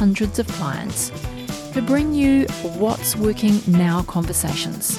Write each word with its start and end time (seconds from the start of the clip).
hundreds 0.00 0.38
of 0.38 0.48
clients 0.48 1.10
to 1.74 1.82
bring 1.82 2.14
you 2.14 2.46
what's 2.78 3.14
working 3.16 3.60
now 3.66 4.02
conversations. 4.04 4.98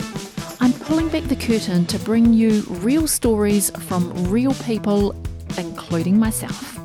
I'm 0.59 0.72
pulling 0.73 1.09
back 1.09 1.23
the 1.23 1.36
curtain 1.36 1.88
to 1.88 1.98
bring 1.98 2.34
you 2.34 2.62
real 2.70 3.08
stories 3.08 3.72
from 3.88 4.14
real 4.30 4.54
people, 4.54 5.16
including 5.58 6.20
myself. 6.20 6.78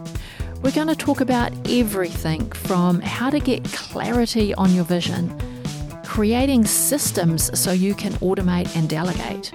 We're 0.62 0.70
going 0.70 0.88
to 0.88 0.96
talk 0.96 1.20
about 1.20 1.52
everything 1.68 2.50
from 2.52 3.02
how 3.02 3.28
to 3.28 3.38
get 3.38 3.62
clarity 3.64 4.54
on 4.54 4.74
your 4.74 4.84
vision, 4.84 5.38
creating 6.02 6.64
systems 6.64 7.50
so 7.60 7.70
you 7.70 7.94
can 7.94 8.14
automate 8.14 8.74
and 8.74 8.88
delegate 8.88 9.52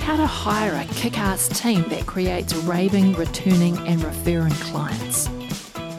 how 0.00 0.16
to 0.16 0.26
hire 0.26 0.74
a 0.74 0.84
kick 0.94 1.16
ass 1.16 1.46
team 1.60 1.88
that 1.90 2.04
creates 2.06 2.52
raving, 2.52 3.12
returning, 3.12 3.78
and 3.86 4.02
referring 4.02 4.50
clients. 4.54 5.28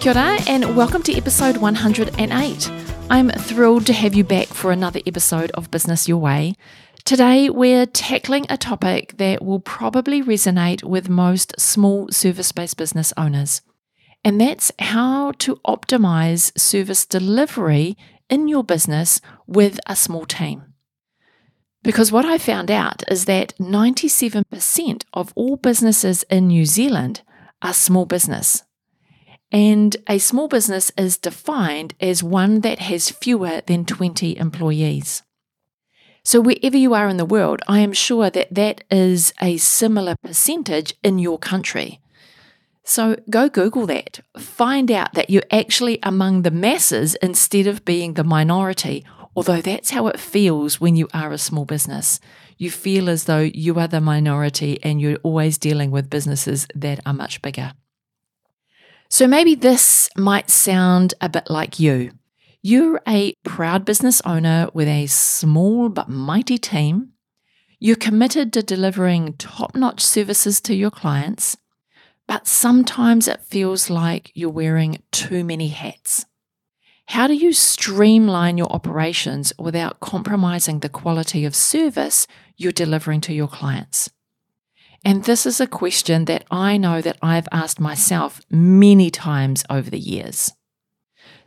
Kia 0.00 0.14
ora, 0.14 0.38
and 0.46 0.74
welcome 0.74 1.02
to 1.02 1.14
episode 1.14 1.58
108. 1.58 2.70
I'm 3.10 3.28
thrilled 3.28 3.84
to 3.84 3.92
have 3.92 4.14
you 4.14 4.24
back 4.24 4.46
for 4.46 4.72
another 4.72 5.00
episode 5.06 5.50
of 5.50 5.70
Business 5.70 6.08
Your 6.08 6.16
Way. 6.16 6.54
Today, 7.04 7.50
we're 7.50 7.84
tackling 7.84 8.46
a 8.48 8.56
topic 8.56 9.18
that 9.18 9.44
will 9.44 9.60
probably 9.60 10.22
resonate 10.22 10.82
with 10.82 11.10
most 11.10 11.60
small 11.60 12.08
service 12.08 12.50
based 12.50 12.78
business 12.78 13.12
owners, 13.18 13.60
and 14.24 14.40
that's 14.40 14.72
how 14.78 15.32
to 15.32 15.56
optimize 15.66 16.58
service 16.58 17.04
delivery 17.04 17.94
in 18.30 18.48
your 18.48 18.64
business 18.64 19.20
with 19.46 19.78
a 19.86 19.94
small 19.94 20.24
team. 20.24 20.72
Because 21.82 22.10
what 22.10 22.24
I 22.24 22.38
found 22.38 22.70
out 22.70 23.02
is 23.10 23.26
that 23.26 23.54
97% 23.58 25.02
of 25.12 25.34
all 25.36 25.56
businesses 25.58 26.22
in 26.30 26.46
New 26.46 26.64
Zealand 26.64 27.20
are 27.60 27.74
small 27.74 28.06
business. 28.06 28.62
And 29.52 29.96
a 30.08 30.18
small 30.18 30.46
business 30.46 30.92
is 30.96 31.18
defined 31.18 31.94
as 32.00 32.22
one 32.22 32.60
that 32.60 32.78
has 32.78 33.10
fewer 33.10 33.62
than 33.66 33.84
20 33.84 34.36
employees. 34.36 35.22
So, 36.22 36.40
wherever 36.40 36.76
you 36.76 36.94
are 36.94 37.08
in 37.08 37.16
the 37.16 37.24
world, 37.24 37.62
I 37.66 37.80
am 37.80 37.92
sure 37.92 38.30
that 38.30 38.54
that 38.54 38.84
is 38.90 39.32
a 39.40 39.56
similar 39.56 40.14
percentage 40.22 40.94
in 41.02 41.18
your 41.18 41.38
country. 41.38 42.00
So, 42.84 43.16
go 43.30 43.48
Google 43.48 43.86
that. 43.86 44.20
Find 44.36 44.90
out 44.90 45.14
that 45.14 45.30
you're 45.30 45.42
actually 45.50 45.98
among 46.02 46.42
the 46.42 46.50
masses 46.50 47.14
instead 47.16 47.66
of 47.66 47.84
being 47.84 48.14
the 48.14 48.24
minority, 48.24 49.04
although 49.34 49.60
that's 49.60 49.90
how 49.90 50.08
it 50.08 50.20
feels 50.20 50.80
when 50.80 50.94
you 50.94 51.08
are 51.14 51.32
a 51.32 51.38
small 51.38 51.64
business. 51.64 52.20
You 52.58 52.70
feel 52.70 53.08
as 53.08 53.24
though 53.24 53.50
you 53.54 53.78
are 53.78 53.88
the 53.88 54.00
minority 54.00 54.78
and 54.82 55.00
you're 55.00 55.18
always 55.22 55.56
dealing 55.56 55.90
with 55.90 56.10
businesses 56.10 56.66
that 56.74 57.00
are 57.06 57.14
much 57.14 57.40
bigger. 57.40 57.72
So 59.12 59.26
maybe 59.26 59.56
this 59.56 60.08
might 60.16 60.50
sound 60.50 61.14
a 61.20 61.28
bit 61.28 61.50
like 61.50 61.80
you. 61.80 62.12
You're 62.62 63.00
a 63.08 63.34
proud 63.42 63.84
business 63.84 64.22
owner 64.24 64.68
with 64.72 64.86
a 64.86 65.08
small 65.08 65.88
but 65.88 66.08
mighty 66.08 66.58
team. 66.58 67.14
You're 67.80 67.96
committed 67.96 68.52
to 68.52 68.62
delivering 68.62 69.32
top 69.32 69.74
notch 69.74 70.00
services 70.00 70.60
to 70.60 70.76
your 70.76 70.92
clients, 70.92 71.56
but 72.28 72.46
sometimes 72.46 73.26
it 73.26 73.42
feels 73.42 73.90
like 73.90 74.30
you're 74.34 74.48
wearing 74.48 75.02
too 75.10 75.42
many 75.42 75.68
hats. 75.68 76.24
How 77.06 77.26
do 77.26 77.34
you 77.34 77.52
streamline 77.52 78.58
your 78.58 78.72
operations 78.72 79.52
without 79.58 79.98
compromising 79.98 80.78
the 80.78 80.88
quality 80.88 81.44
of 81.44 81.56
service 81.56 82.28
you're 82.56 82.70
delivering 82.70 83.20
to 83.22 83.34
your 83.34 83.48
clients? 83.48 84.08
And 85.04 85.24
this 85.24 85.46
is 85.46 85.60
a 85.60 85.66
question 85.66 86.26
that 86.26 86.44
I 86.50 86.76
know 86.76 87.00
that 87.00 87.16
I've 87.22 87.48
asked 87.50 87.80
myself 87.80 88.40
many 88.50 89.10
times 89.10 89.64
over 89.70 89.88
the 89.88 89.98
years. 89.98 90.52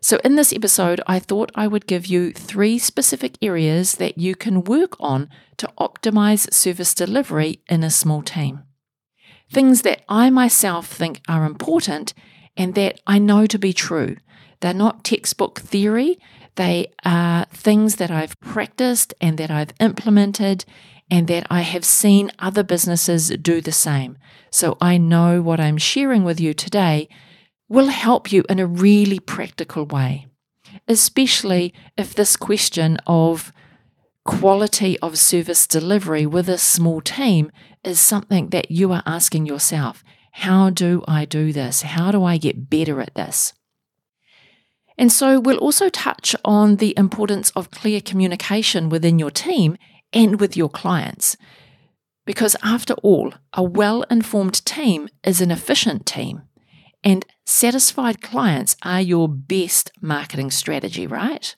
So, 0.01 0.19
in 0.23 0.35
this 0.35 0.51
episode, 0.51 0.99
I 1.07 1.19
thought 1.19 1.51
I 1.55 1.67
would 1.67 1.87
give 1.87 2.07
you 2.07 2.33
three 2.33 2.77
specific 2.77 3.37
areas 3.41 3.93
that 3.93 4.17
you 4.17 4.35
can 4.35 4.63
work 4.63 4.99
on 4.99 5.29
to 5.57 5.71
optimize 5.79 6.51
service 6.53 6.93
delivery 6.93 7.61
in 7.69 7.83
a 7.83 7.89
small 7.89 8.21
team. 8.21 8.63
Things 9.49 9.83
that 9.83 10.01
I 10.09 10.29
myself 10.29 10.87
think 10.87 11.21
are 11.29 11.45
important 11.45 12.13
and 12.57 12.75
that 12.75 12.99
I 13.07 13.17
know 13.17 13.45
to 13.45 13.57
be 13.57 13.71
true. 13.71 14.17
They're 14.59 14.73
not 14.73 15.03
textbook 15.03 15.61
theory, 15.61 16.19
they 16.55 16.91
are 17.03 17.45
things 17.45 17.95
that 17.95 18.11
I've 18.11 18.39
practiced 18.39 19.13
and 19.21 19.37
that 19.37 19.49
I've 19.49 19.73
implemented 19.79 20.65
and 21.13 21.27
that 21.27 21.45
I 21.47 21.61
have 21.61 21.85
seen 21.85 22.31
other 22.39 22.63
businesses 22.63 23.29
do 23.39 23.61
the 23.61 23.71
same. 23.71 24.17
So 24.49 24.77
I 24.81 24.97
know 24.97 25.43
what 25.43 25.59
I'm 25.59 25.77
sharing 25.77 26.23
with 26.23 26.39
you 26.39 26.55
today 26.55 27.07
will 27.69 27.89
help 27.89 28.31
you 28.31 28.43
in 28.49 28.57
a 28.57 28.65
really 28.65 29.19
practical 29.19 29.85
way, 29.85 30.25
especially 30.87 31.71
if 31.95 32.15
this 32.15 32.35
question 32.35 32.97
of 33.05 33.53
quality 34.25 34.97
of 35.01 35.19
service 35.19 35.67
delivery 35.67 36.25
with 36.25 36.49
a 36.49 36.57
small 36.57 36.99
team 36.99 37.51
is 37.83 37.99
something 37.99 38.49
that 38.49 38.71
you 38.71 38.91
are 38.91 39.03
asking 39.05 39.45
yourself. 39.45 40.03
How 40.31 40.71
do 40.71 41.03
I 41.07 41.25
do 41.25 41.53
this? 41.53 41.83
How 41.83 42.09
do 42.09 42.23
I 42.23 42.37
get 42.37 42.71
better 42.71 42.99
at 42.99 43.13
this? 43.13 43.53
And 44.97 45.11
so 45.11 45.39
we'll 45.39 45.57
also 45.57 45.89
touch 45.89 46.35
on 46.43 46.77
the 46.77 46.95
importance 46.97 47.51
of 47.51 47.69
clear 47.69 48.01
communication 48.01 48.89
within 48.89 49.19
your 49.19 49.31
team 49.31 49.77
and 50.13 50.39
with 50.39 50.55
your 50.55 50.69
clients. 50.69 51.35
Because 52.25 52.55
after 52.63 52.93
all, 52.95 53.33
a 53.53 53.63
well 53.63 54.03
informed 54.03 54.65
team 54.65 55.09
is 55.23 55.41
an 55.41 55.51
efficient 55.51 56.05
team, 56.05 56.43
and 57.03 57.25
satisfied 57.45 58.21
clients 58.21 58.77
are 58.83 59.01
your 59.01 59.27
best 59.27 59.91
marketing 60.01 60.51
strategy, 60.51 61.05
right? 61.05 61.55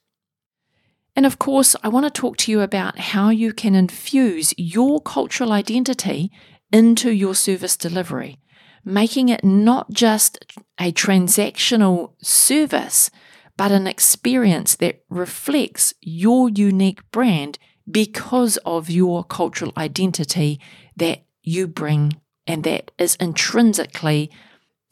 And 1.16 1.26
of 1.26 1.40
course, 1.40 1.76
I 1.84 1.88
want 1.88 2.06
to 2.06 2.10
talk 2.10 2.38
to 2.38 2.52
you 2.52 2.62
about 2.62 3.00
how 3.00 3.30
you 3.30 3.54
can 3.54 3.76
infuse 3.76 4.54
your 4.58 5.00
cultural 5.00 5.52
identity 5.52 6.31
into 6.72 7.12
your 7.12 7.36
service 7.36 7.78
delivery, 7.78 8.40
making 8.84 9.30
it 9.30 9.44
not 9.44 9.92
just 9.92 10.44
a 10.80 10.92
transactional 10.92 12.13
service, 12.22 13.10
but 13.56 13.72
an 13.72 13.88
experience 13.88 14.75
that 14.75 15.04
reflects 15.10 15.94
your 16.01 16.50
unique 16.50 17.10
brand 17.12 17.58
because 17.90 18.58
of 18.66 18.90
your 18.90 19.24
cultural 19.24 19.72
identity 19.78 20.60
that 20.96 21.24
you 21.44 21.68
bring 21.68 22.14
and 22.48 22.64
that 22.64 22.92
is 22.98 23.16
intrinsically 23.16 24.32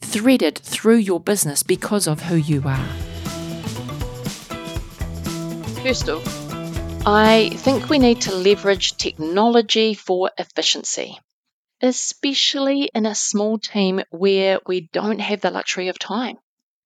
threaded 0.00 0.58
through 0.58 0.96
your 0.96 1.20
business 1.20 1.62
because 1.62 2.06
of 2.06 2.22
who 2.22 2.36
you 2.36 2.62
are. 2.64 2.86
First 5.82 6.08
off, 6.08 6.44
I 7.06 7.50
think 7.54 7.90
we 7.90 7.98
need 7.98 8.22
to 8.22 8.34
leverage 8.34 8.96
technology 8.96 9.94
for 9.94 10.30
efficiency, 10.38 11.18
especially 11.82 12.90
in 12.94 13.06
a 13.06 13.14
small 13.14 13.58
team 13.58 14.02
where 14.10 14.60
we 14.66 14.88
don't 14.92 15.18
have 15.18 15.40
the 15.40 15.50
luxury 15.50 15.88
of 15.88 15.98
time. 15.98 16.36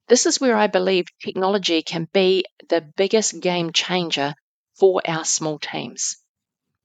This 0.08 0.26
is 0.26 0.40
where 0.40 0.56
I 0.56 0.66
believe 0.66 1.06
technology 1.22 1.82
can 1.82 2.08
be 2.12 2.44
the 2.68 2.80
biggest 2.96 3.40
game 3.40 3.72
changer 3.72 4.34
for 4.78 5.02
our 5.06 5.24
small 5.24 5.58
teams. 5.58 6.16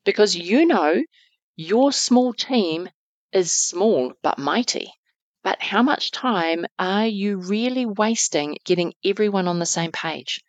Because 0.05 0.35
you 0.35 0.65
know 0.65 1.03
your 1.55 1.91
small 1.91 2.33
team 2.33 2.89
is 3.31 3.51
small 3.51 4.13
but 4.21 4.39
mighty. 4.39 4.91
But 5.43 5.61
how 5.61 5.83
much 5.83 6.11
time 6.11 6.65
are 6.79 7.05
you 7.05 7.37
really 7.37 7.85
wasting 7.85 8.57
getting 8.65 8.93
everyone 9.03 9.47
on 9.47 9.59
the 9.59 9.65
same 9.65 9.91
page? 9.91 10.41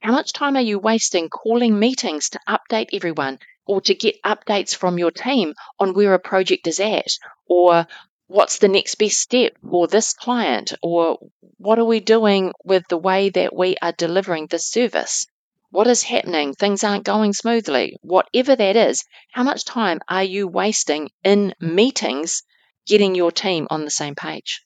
How 0.00 0.12
much 0.12 0.32
time 0.32 0.56
are 0.56 0.60
you 0.60 0.78
wasting 0.78 1.30
calling 1.30 1.78
meetings 1.78 2.28
to 2.30 2.40
update 2.46 2.90
everyone 2.92 3.38
or 3.66 3.80
to 3.80 3.94
get 3.94 4.22
updates 4.22 4.76
from 4.76 4.98
your 4.98 5.10
team 5.10 5.54
on 5.80 5.94
where 5.94 6.12
a 6.12 6.18
project 6.18 6.66
is 6.66 6.78
at 6.78 7.08
or 7.46 7.86
what's 8.26 8.58
the 8.58 8.68
next 8.68 8.96
best 8.96 9.18
step 9.18 9.56
for 9.68 9.86
this 9.86 10.12
client 10.12 10.74
or 10.82 11.18
what 11.56 11.78
are 11.78 11.84
we 11.84 12.00
doing 12.00 12.52
with 12.64 12.84
the 12.88 12.98
way 12.98 13.30
that 13.30 13.56
we 13.56 13.76
are 13.80 13.92
delivering 13.92 14.46
this 14.46 14.66
service? 14.66 15.26
What 15.74 15.88
is 15.88 16.04
happening? 16.04 16.54
Things 16.54 16.84
aren't 16.84 17.02
going 17.02 17.32
smoothly. 17.32 17.96
Whatever 18.00 18.54
that 18.54 18.76
is, 18.76 19.02
how 19.32 19.42
much 19.42 19.64
time 19.64 20.02
are 20.06 20.22
you 20.22 20.46
wasting 20.46 21.10
in 21.24 21.52
meetings 21.58 22.44
getting 22.86 23.16
your 23.16 23.32
team 23.32 23.66
on 23.70 23.84
the 23.84 23.90
same 23.90 24.14
page? 24.14 24.64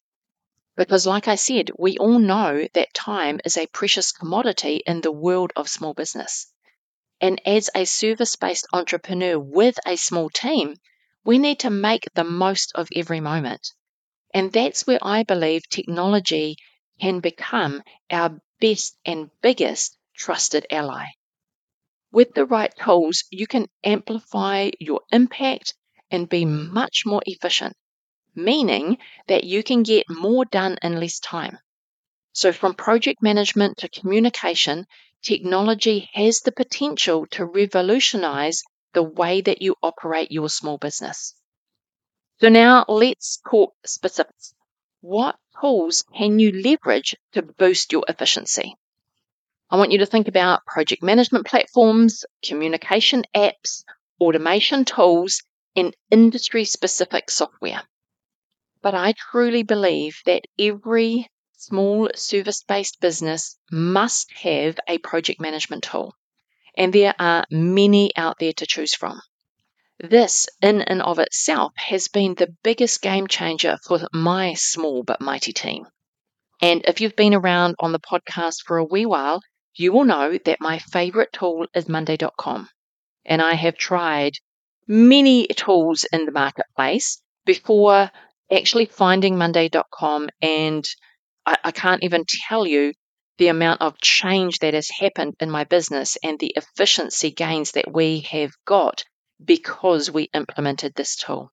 Because, 0.77 1.07
like 1.07 1.27
I 1.27 1.37
said, 1.37 1.71
we 1.79 1.97
all 1.97 2.19
know 2.19 2.69
that 2.75 2.93
time 2.93 3.41
is 3.43 3.57
a 3.57 3.67
precious 3.69 4.13
commodity 4.13 4.83
in 4.87 5.01
the 5.01 5.11
world 5.11 5.51
of 5.57 5.71
small 5.71 5.95
business. 5.95 6.53
And 7.23 7.41
as 7.47 7.71
a 7.75 7.87
service 7.87 8.37
based 8.37 8.67
entrepreneur 8.75 9.39
with 9.39 9.79
a 9.87 9.97
small 9.97 10.29
team, 10.29 10.77
we 11.25 11.39
need 11.39 11.61
to 11.61 11.71
make 11.71 12.05
the 12.13 12.25
most 12.25 12.73
of 12.75 12.87
every 12.95 13.21
moment. 13.21 13.73
And 14.35 14.53
that's 14.53 14.87
where 14.87 14.99
I 15.01 15.23
believe 15.23 15.71
technology 15.71 16.57
can 17.01 17.21
become 17.21 17.83
our 18.11 18.39
best 18.61 18.95
and 19.07 19.31
biggest 19.41 19.98
trusted 20.19 20.67
ally. 20.71 21.07
With 22.13 22.35
the 22.35 22.45
right 22.45 22.71
tools, 22.85 23.25
you 23.31 23.47
can 23.47 23.67
amplify 23.83 24.73
your 24.79 25.01
impact 25.11 25.73
and 26.11 26.29
be 26.29 26.45
much 26.45 27.05
more 27.07 27.23
efficient, 27.25 27.75
meaning 28.35 28.99
that 29.29 29.45
you 29.45 29.63
can 29.63 29.85
get 29.85 30.07
more 30.11 30.45
done 30.45 30.79
in 30.83 31.01
less 31.01 31.21
time. 31.21 31.59
So, 32.33 32.53
from 32.53 32.75
project 32.75 33.23
management 33.23 33.79
to 33.79 33.89
communication, 33.89 34.87
technology 35.23 36.11
has 36.15 36.41
the 36.41 36.53
potential 36.53 37.27
to 37.33 37.47
revolutionize 37.47 38.63
the 38.95 39.05
way 39.05 39.43
that 39.43 39.63
you 39.63 39.77
operate 39.83 40.33
your 40.33 40.51
small 40.51 40.79
business. 40.79 41.35
So, 42.41 42.49
now 42.49 42.85
let's 42.89 43.41
talk 43.49 43.75
specifics. 43.87 44.53
What 45.03 45.39
tools 45.61 46.03
can 46.17 46.41
you 46.41 46.51
leverage 46.51 47.15
to 47.35 47.43
boost 47.43 47.93
your 47.93 48.05
efficiency? 48.09 48.75
I 49.71 49.77
want 49.77 49.93
you 49.93 49.99
to 49.99 50.07
think 50.07 50.29
about 50.29 50.65
project 50.65 51.03
management 51.03 51.47
platforms, 51.47 52.25
communication 52.43 53.25
apps, 53.35 53.85
automation 54.19 54.87
tools, 54.87 55.43
and 55.77 55.95
industry 56.11 56.65
specific 56.65 57.31
software. 57.31 57.83
But 58.81 58.95
I 58.95 59.13
truly 59.31 59.65
believe 59.65 60.23
that 60.25 60.47
every 60.59 61.29
small 61.53 62.09
service 62.15 62.63
based 62.63 63.01
business 63.01 63.59
must 63.71 64.33
have 64.39 64.79
a 64.89 64.97
project 64.99 65.39
management 65.39 65.83
tool, 65.83 66.15
and 66.75 66.91
there 66.91 67.15
are 67.19 67.45
many 67.51 68.17
out 68.17 68.39
there 68.39 68.55
to 68.55 68.67
choose 68.67 68.95
from. 68.95 69.21
This, 70.01 70.49
in 70.63 70.81
and 70.81 71.03
of 71.03 71.19
itself, 71.19 71.73
has 71.77 72.09
been 72.09 72.35
the 72.37 72.55
biggest 72.63 73.03
game 73.03 73.27
changer 73.27 73.77
for 73.85 74.01
my 74.15 74.55
small 74.55 75.03
but 75.03 75.21
mighty 75.21 75.53
team. 75.53 75.85
And 76.63 76.83
if 76.87 77.01
you've 77.01 77.17
been 77.17 77.35
around 77.35 77.75
on 77.81 77.93
the 77.93 78.01
podcast 78.01 78.63
for 78.65 78.79
a 78.79 78.85
wee 78.85 79.07
while, 79.07 79.41
you 79.75 79.93
will 79.93 80.05
know 80.05 80.39
that 80.45 80.61
my 80.61 80.79
favorite 80.79 81.33
tool 81.33 81.67
is 81.75 81.89
Monday.com. 81.89 82.69
And 83.25 83.43
I 83.43 83.55
have 83.55 83.77
tried 83.77 84.33
many 84.87 85.47
tools 85.49 86.05
in 86.13 86.25
the 86.25 86.33
marketplace 86.33 87.21
before 87.45 88.11
actually 88.51 88.87
finding 88.87 89.37
Monday.com. 89.37 90.31
And 90.41 90.85
I, 91.45 91.57
I 91.65 91.71
can't 91.71 92.03
even 92.03 92.25
tell 92.49 92.67
you 92.67 92.93
the 93.39 93.49
amount 93.49 93.81
of 93.81 94.01
change 94.01 94.59
that 94.59 94.75
has 94.75 94.89
happened 94.91 95.35
in 95.41 95.51
my 95.51 95.65
business 95.65 96.17
and 96.23 96.39
the 96.39 96.55
efficiency 96.57 97.31
gains 97.31 97.73
that 97.73 97.93
we 97.93 98.21
have 98.31 98.51
got 98.65 99.05
because 99.43 100.11
we 100.11 100.29
implemented 100.35 100.95
this 100.95 101.17
tool. 101.17 101.51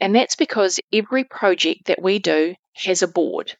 And 0.00 0.14
that's 0.14 0.34
because 0.34 0.80
every 0.92 1.24
project 1.24 1.86
that 1.86 2.02
we 2.02 2.18
do 2.18 2.54
has 2.74 3.02
a 3.02 3.08
board. 3.08 3.56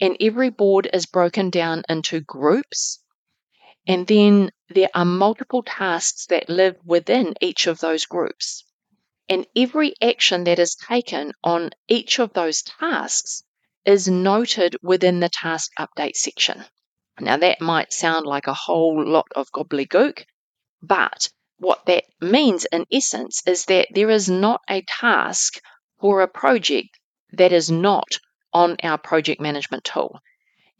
And 0.00 0.16
every 0.20 0.50
board 0.50 0.88
is 0.92 1.06
broken 1.06 1.50
down 1.50 1.82
into 1.88 2.20
groups. 2.20 3.00
And 3.86 4.06
then 4.06 4.50
there 4.68 4.88
are 4.94 5.04
multiple 5.04 5.62
tasks 5.62 6.26
that 6.26 6.48
live 6.48 6.76
within 6.84 7.34
each 7.40 7.66
of 7.66 7.80
those 7.80 8.06
groups. 8.06 8.64
And 9.28 9.46
every 9.56 9.94
action 10.02 10.44
that 10.44 10.58
is 10.58 10.74
taken 10.74 11.32
on 11.42 11.70
each 11.88 12.18
of 12.18 12.32
those 12.32 12.62
tasks 12.62 13.42
is 13.84 14.08
noted 14.08 14.76
within 14.82 15.20
the 15.20 15.28
task 15.28 15.70
update 15.78 16.16
section. 16.16 16.64
Now, 17.20 17.36
that 17.36 17.60
might 17.60 17.92
sound 17.92 18.26
like 18.26 18.46
a 18.46 18.54
whole 18.54 19.06
lot 19.06 19.28
of 19.34 19.50
gobbledygook, 19.52 20.24
but 20.82 21.28
what 21.58 21.86
that 21.86 22.04
means 22.20 22.64
in 22.64 22.86
essence 22.90 23.42
is 23.46 23.66
that 23.66 23.88
there 23.92 24.10
is 24.10 24.28
not 24.28 24.60
a 24.68 24.82
task 24.82 25.60
for 26.00 26.22
a 26.22 26.28
project 26.28 26.98
that 27.32 27.52
is 27.52 27.70
not 27.70 28.18
on 28.54 28.76
our 28.82 28.96
project 28.96 29.40
management 29.40 29.84
tool. 29.84 30.20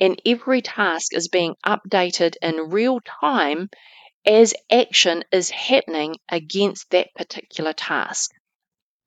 And 0.01 0.21
every 0.25 0.63
task 0.63 1.13
is 1.15 1.29
being 1.29 1.55
updated 1.67 2.37
in 2.41 2.71
real 2.71 3.01
time 3.21 3.69
as 4.27 4.55
action 4.71 5.25
is 5.31 5.51
happening 5.51 6.15
against 6.31 6.89
that 6.91 7.09
particular 7.15 7.73
task. 7.73 8.31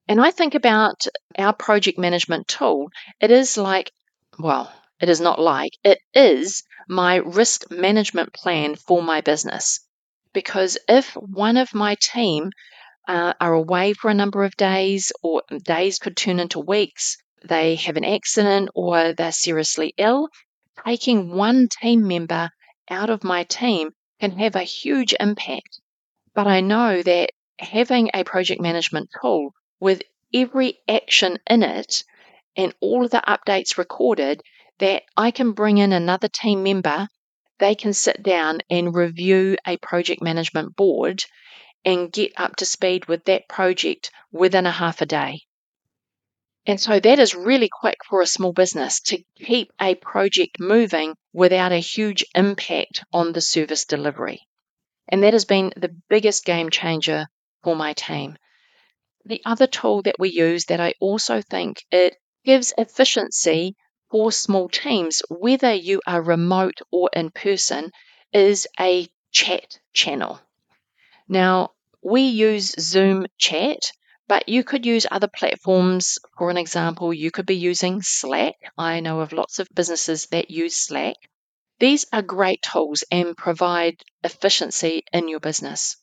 And 0.07 0.21
I 0.21 0.31
think 0.31 0.55
about 0.55 1.07
our 1.37 1.53
project 1.53 1.97
management 1.97 2.47
tool, 2.47 2.89
it 3.19 3.31
is 3.31 3.57
like, 3.57 3.91
well, 4.39 4.71
it 5.01 5.09
is 5.09 5.19
not 5.19 5.39
like, 5.39 5.71
it 5.83 5.99
is 6.13 6.63
my 6.87 7.15
risk 7.15 7.69
management 7.71 8.33
plan 8.33 8.75
for 8.75 9.01
my 9.01 9.21
business. 9.21 9.79
Because 10.33 10.77
if 10.87 11.13
one 11.13 11.57
of 11.57 11.73
my 11.73 11.95
team 11.99 12.51
uh, 13.07 13.33
are 13.39 13.53
away 13.53 13.93
for 13.93 14.09
a 14.09 14.13
number 14.13 14.43
of 14.43 14.55
days, 14.55 15.11
or 15.23 15.41
days 15.63 15.99
could 15.99 16.15
turn 16.15 16.39
into 16.39 16.59
weeks, 16.59 17.17
they 17.43 17.75
have 17.75 17.97
an 17.97 18.05
accident 18.05 18.69
or 18.73 19.13
they're 19.13 19.31
seriously 19.31 19.93
ill, 19.97 20.29
taking 20.85 21.35
one 21.35 21.67
team 21.67 22.07
member 22.07 22.49
out 22.89 23.09
of 23.09 23.23
my 23.23 23.43
team 23.43 23.91
can 24.19 24.31
have 24.31 24.55
a 24.55 24.63
huge 24.63 25.13
impact. 25.19 25.79
But 26.33 26.47
I 26.47 26.61
know 26.61 27.01
that 27.01 27.31
having 27.59 28.09
a 28.13 28.23
project 28.23 28.61
management 28.61 29.09
tool 29.21 29.51
with 29.79 30.01
every 30.33 30.79
action 30.87 31.39
in 31.49 31.63
it 31.63 32.03
and 32.55 32.73
all 32.79 33.05
of 33.05 33.11
the 33.11 33.23
updates 33.27 33.77
recorded, 33.77 34.41
that 34.79 35.03
I 35.15 35.31
can 35.31 35.53
bring 35.53 35.77
in 35.77 35.93
another 35.93 36.27
team 36.27 36.63
member, 36.63 37.07
they 37.59 37.75
can 37.75 37.93
sit 37.93 38.21
down 38.21 38.59
and 38.69 38.95
review 38.95 39.57
a 39.65 39.77
project 39.77 40.21
management 40.21 40.75
board 40.75 41.23
and 41.85 42.11
get 42.11 42.33
up 42.37 42.55
to 42.57 42.65
speed 42.65 43.07
with 43.07 43.25
that 43.25 43.47
project 43.47 44.11
within 44.31 44.65
a 44.65 44.71
half 44.71 45.01
a 45.01 45.05
day. 45.05 45.41
And 46.67 46.81
so 46.81 46.99
that 46.99 47.17
is 47.17 47.33
really 47.33 47.69
quick 47.69 47.99
for 48.03 48.21
a 48.21 48.27
small 48.27 48.51
business 48.51 48.99
to 49.03 49.23
keep 49.37 49.71
a 49.79 49.95
project 49.95 50.59
moving 50.59 51.15
without 51.31 51.71
a 51.71 51.77
huge 51.77 52.25
impact 52.35 53.05
on 53.13 53.31
the 53.31 53.39
service 53.39 53.85
delivery. 53.85 54.41
And 55.07 55.23
that 55.23 55.31
has 55.31 55.45
been 55.45 55.71
the 55.77 55.95
biggest 56.09 56.43
game 56.43 56.69
changer 56.69 57.27
for 57.63 57.73
my 57.73 57.93
team. 57.93 58.35
The 59.23 59.41
other 59.45 59.65
tool 59.65 60.01
that 60.01 60.19
we 60.19 60.29
use 60.29 60.65
that 60.65 60.81
I 60.81 60.93
also 60.99 61.41
think 61.41 61.85
it 61.89 62.17
gives 62.43 62.73
efficiency 62.77 63.77
for 64.11 64.33
small 64.33 64.67
teams, 64.67 65.21
whether 65.29 65.73
you 65.73 66.01
are 66.05 66.21
remote 66.21 66.79
or 66.91 67.09
in 67.13 67.31
person, 67.31 67.91
is 68.33 68.67
a 68.77 69.07
chat 69.31 69.79
channel. 69.93 70.41
Now, 71.29 71.71
we 72.01 72.23
use 72.23 72.75
Zoom 72.77 73.25
chat 73.37 73.91
but 74.27 74.49
you 74.49 74.63
could 74.63 74.85
use 74.85 75.07
other 75.09 75.27
platforms. 75.27 76.19
For 76.37 76.49
an 76.49 76.57
example, 76.57 77.13
you 77.13 77.31
could 77.31 77.45
be 77.45 77.55
using 77.55 78.01
Slack. 78.01 78.55
I 78.77 78.99
know 78.99 79.21
of 79.21 79.31
lots 79.31 79.59
of 79.59 79.69
businesses 79.73 80.27
that 80.27 80.51
use 80.51 80.75
Slack. 80.75 81.15
These 81.79 82.05
are 82.11 82.21
great 82.21 82.61
tools 82.61 83.03
and 83.11 83.37
provide 83.37 84.03
efficiency 84.23 85.03
in 85.13 85.27
your 85.27 85.39
business. 85.39 85.95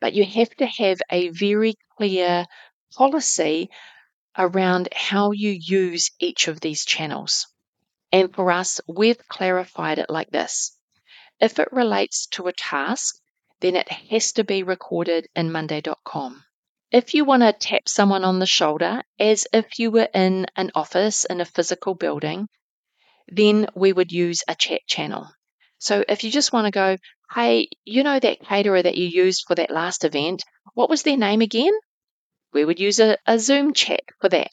But 0.00 0.14
you 0.14 0.24
have 0.24 0.50
to 0.56 0.66
have 0.66 0.98
a 1.10 1.30
very 1.30 1.74
clear 1.96 2.46
policy 2.96 3.70
around 4.36 4.88
how 4.92 5.32
you 5.32 5.50
use 5.50 6.10
each 6.20 6.46
of 6.46 6.60
these 6.60 6.84
channels. 6.84 7.46
And 8.12 8.32
for 8.32 8.52
us, 8.52 8.80
we've 8.86 9.18
clarified 9.28 9.98
it 9.98 10.08
like 10.08 10.30
this. 10.30 10.78
If 11.40 11.58
it 11.58 11.72
relates 11.72 12.26
to 12.32 12.46
a 12.46 12.52
task, 12.52 13.16
then 13.60 13.74
it 13.74 13.88
has 14.10 14.32
to 14.32 14.44
be 14.44 14.62
recorded 14.62 15.26
in 15.34 15.50
Monday.com. 15.50 16.44
If 16.90 17.12
you 17.12 17.26
want 17.26 17.42
to 17.42 17.52
tap 17.52 17.82
someone 17.86 18.24
on 18.24 18.38
the 18.38 18.46
shoulder 18.46 19.02
as 19.20 19.46
if 19.52 19.78
you 19.78 19.90
were 19.90 20.08
in 20.14 20.46
an 20.56 20.70
office 20.74 21.26
in 21.26 21.42
a 21.42 21.44
physical 21.44 21.94
building, 21.94 22.48
then 23.28 23.66
we 23.74 23.92
would 23.92 24.10
use 24.10 24.42
a 24.48 24.54
chat 24.54 24.80
channel. 24.86 25.28
So 25.76 26.02
if 26.08 26.24
you 26.24 26.30
just 26.30 26.50
want 26.50 26.64
to 26.64 26.70
go, 26.70 26.96
hey, 27.34 27.68
you 27.84 28.04
know 28.04 28.18
that 28.18 28.40
caterer 28.40 28.82
that 28.82 28.96
you 28.96 29.06
used 29.06 29.44
for 29.46 29.54
that 29.56 29.70
last 29.70 30.04
event, 30.04 30.42
what 30.72 30.88
was 30.88 31.02
their 31.02 31.18
name 31.18 31.42
again? 31.42 31.74
We 32.54 32.64
would 32.64 32.80
use 32.80 33.00
a, 33.00 33.18
a 33.26 33.38
Zoom 33.38 33.74
chat 33.74 34.00
for 34.22 34.30
that. 34.30 34.50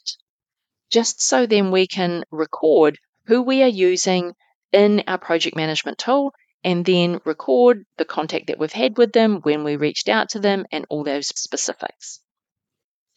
Just 0.92 1.22
so 1.22 1.46
then 1.46 1.72
we 1.72 1.88
can 1.88 2.26
record 2.32 2.98
who 3.28 3.44
we 3.44 3.64
are 3.64 3.68
using 3.68 4.34
in 4.74 5.04
our 5.08 5.18
project 5.18 5.56
management 5.56 6.00
tool 6.00 6.34
and 6.66 6.84
then 6.84 7.22
record 7.24 7.86
the 7.98 8.04
contact 8.04 8.48
that 8.48 8.60
we've 8.60 8.74
had 8.74 8.98
with 8.98 9.14
them, 9.14 9.40
when 9.44 9.64
we 9.64 9.78
reached 9.78 10.10
out 10.10 10.30
to 10.30 10.40
them, 10.40 10.66
and 10.72 10.86
all 10.90 11.06
those 11.06 11.28
specifics. 11.28 12.20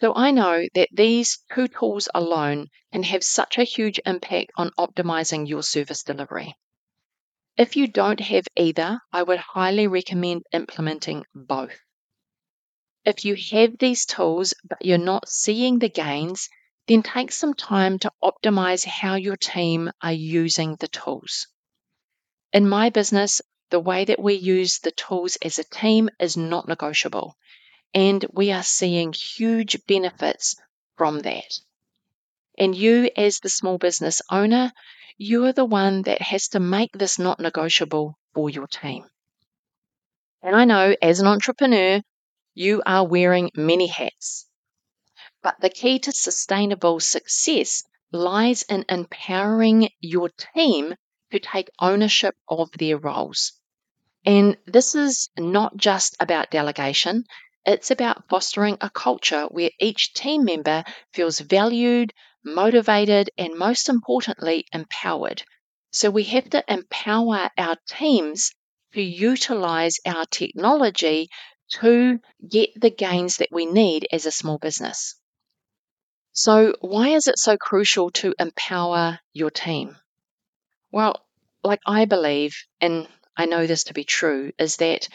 So 0.01 0.15
I 0.15 0.31
know 0.31 0.65
that 0.75 0.91
these 0.93 1.39
two 1.53 1.67
tools 1.67 2.09
alone 2.15 2.69
can 2.93 3.03
have 3.03 3.25
such 3.25 3.59
a 3.59 3.65
huge 3.65 3.99
impact 4.07 4.53
on 4.57 4.71
optimizing 4.79 5.49
your 5.49 5.63
service 5.63 6.05
delivery. 6.05 6.55
If 7.57 7.75
you 7.75 7.89
don't 7.89 8.21
have 8.21 8.47
either, 8.55 9.01
I 9.13 9.25
would 9.25 9.41
highly 9.41 9.89
recommend 9.89 10.45
implementing 10.53 11.25
both. 11.35 11.77
If 13.05 13.25
you 13.25 13.35
have 13.51 13.79
these 13.79 14.07
tools 14.07 14.55
but 14.63 14.85
you're 14.85 14.99
not 14.99 15.29
seeing 15.29 15.81
the 15.81 15.89
gains, 15.89 16.49
then 16.87 17.03
take 17.03 17.33
some 17.33 17.55
time 17.55 17.99
to 17.99 18.13
optimize 18.23 18.85
how 18.85 19.17
your 19.17 19.37
team 19.37 19.91
are 20.01 20.13
using 20.13 20.77
the 20.77 20.89
tools. 20.89 21.49
In 22.53 22.69
my 22.69 22.91
business, 22.91 23.43
the 23.71 23.81
way 23.81 24.05
that 24.05 24.23
we 24.23 24.35
use 24.35 24.79
the 24.79 24.93
tools 24.93 25.37
as 25.43 25.59
a 25.59 25.65
team 25.65 26.09
is 26.21 26.37
not 26.37 26.69
negotiable, 26.69 27.37
and 27.95 28.25
we 28.33 28.53
are 28.53 28.63
seeing 28.63 29.13
huge 29.13 29.87
benefits 29.87 30.57
from 30.97 31.21
that. 31.21 31.61
And 32.59 32.75
you, 32.75 33.11
as 33.17 33.41
the 33.41 33.49
small 33.49 33.79
business 33.79 34.21
owner, 34.31 34.73
you 35.17 35.47
are 35.47 35.53
the 35.53 35.65
one 35.65 36.03
that 36.03 36.23
has 36.23 36.49
to 36.49 36.61
make 36.61 36.93
this 36.93 37.19
not 37.19 37.41
negotiable 37.41 38.19
for 38.35 38.51
your 38.51 38.67
team. 38.67 39.05
And 40.43 40.55
I 40.55 40.65
know 40.65 40.95
as 41.03 41.21
an 41.21 41.27
entrepreneur, 41.27 42.01
you 42.55 42.83
are 42.85 43.07
wearing 43.07 43.51
many 43.55 43.87
hats. 43.87 44.47
But 45.43 45.61
the 45.61 45.71
key 45.71 45.99
to 46.01 46.13
sustainable 46.13 47.01
success 47.01 47.85
lies 48.13 48.63
in 48.63 48.85
empowering 48.89 49.89
your 50.01 50.31
team 50.55 50.95
to 51.31 51.39
take 51.39 51.71
ownership 51.81 52.35
of 52.49 52.71
their 52.73 52.99
roles. 52.99 53.53
And 54.25 54.57
this 54.67 54.95
is 54.95 55.31
not 55.39 55.77
just 55.77 56.17
about 56.21 56.51
delegation, 56.51 57.25
it's 57.69 57.91
about 57.91 58.29
fostering 58.31 58.79
a 58.81 58.89
culture 58.89 59.45
where 59.45 59.71
each 59.79 60.15
team 60.15 60.45
member 60.45 60.85
feels 61.13 61.39
valued, 61.39 62.15
motivated, 62.43 63.31
and 63.37 63.59
most 63.59 63.91
importantly, 63.91 64.65
empowered. 64.73 65.43
So 65.91 66.11
we 66.11 66.25
have 66.25 66.49
to 66.51 66.65
empower 66.67 67.51
our 67.59 67.77
teams 67.87 68.53
to 68.95 69.03
utilize 69.03 69.99
our 70.07 70.25
technology 70.25 71.29
to 71.81 72.19
get 72.49 72.71
the 72.75 72.91
gains 72.91 73.37
that 73.37 73.53
we 73.53 73.67
need 73.67 74.09
as 74.11 74.25
a 74.25 74.33
small 74.33 74.57
business. 74.57 75.15
So, 76.33 76.75
why 76.81 77.09
is 77.09 77.27
it 77.27 77.39
so 77.39 77.59
crucial 77.59 78.11
to 78.13 78.35
empower 78.39 79.21
your 79.35 79.51
team? 79.51 79.97
Well, 80.91 81.27
like 81.63 81.81
I 81.87 82.07
believe, 82.07 82.57
and 82.81 83.09
I 83.37 83.45
know 83.45 83.67
this 83.67 83.85
to 83.85 83.95
be 83.95 84.05
true, 84.05 84.53
is 84.59 84.77
that 84.77 85.09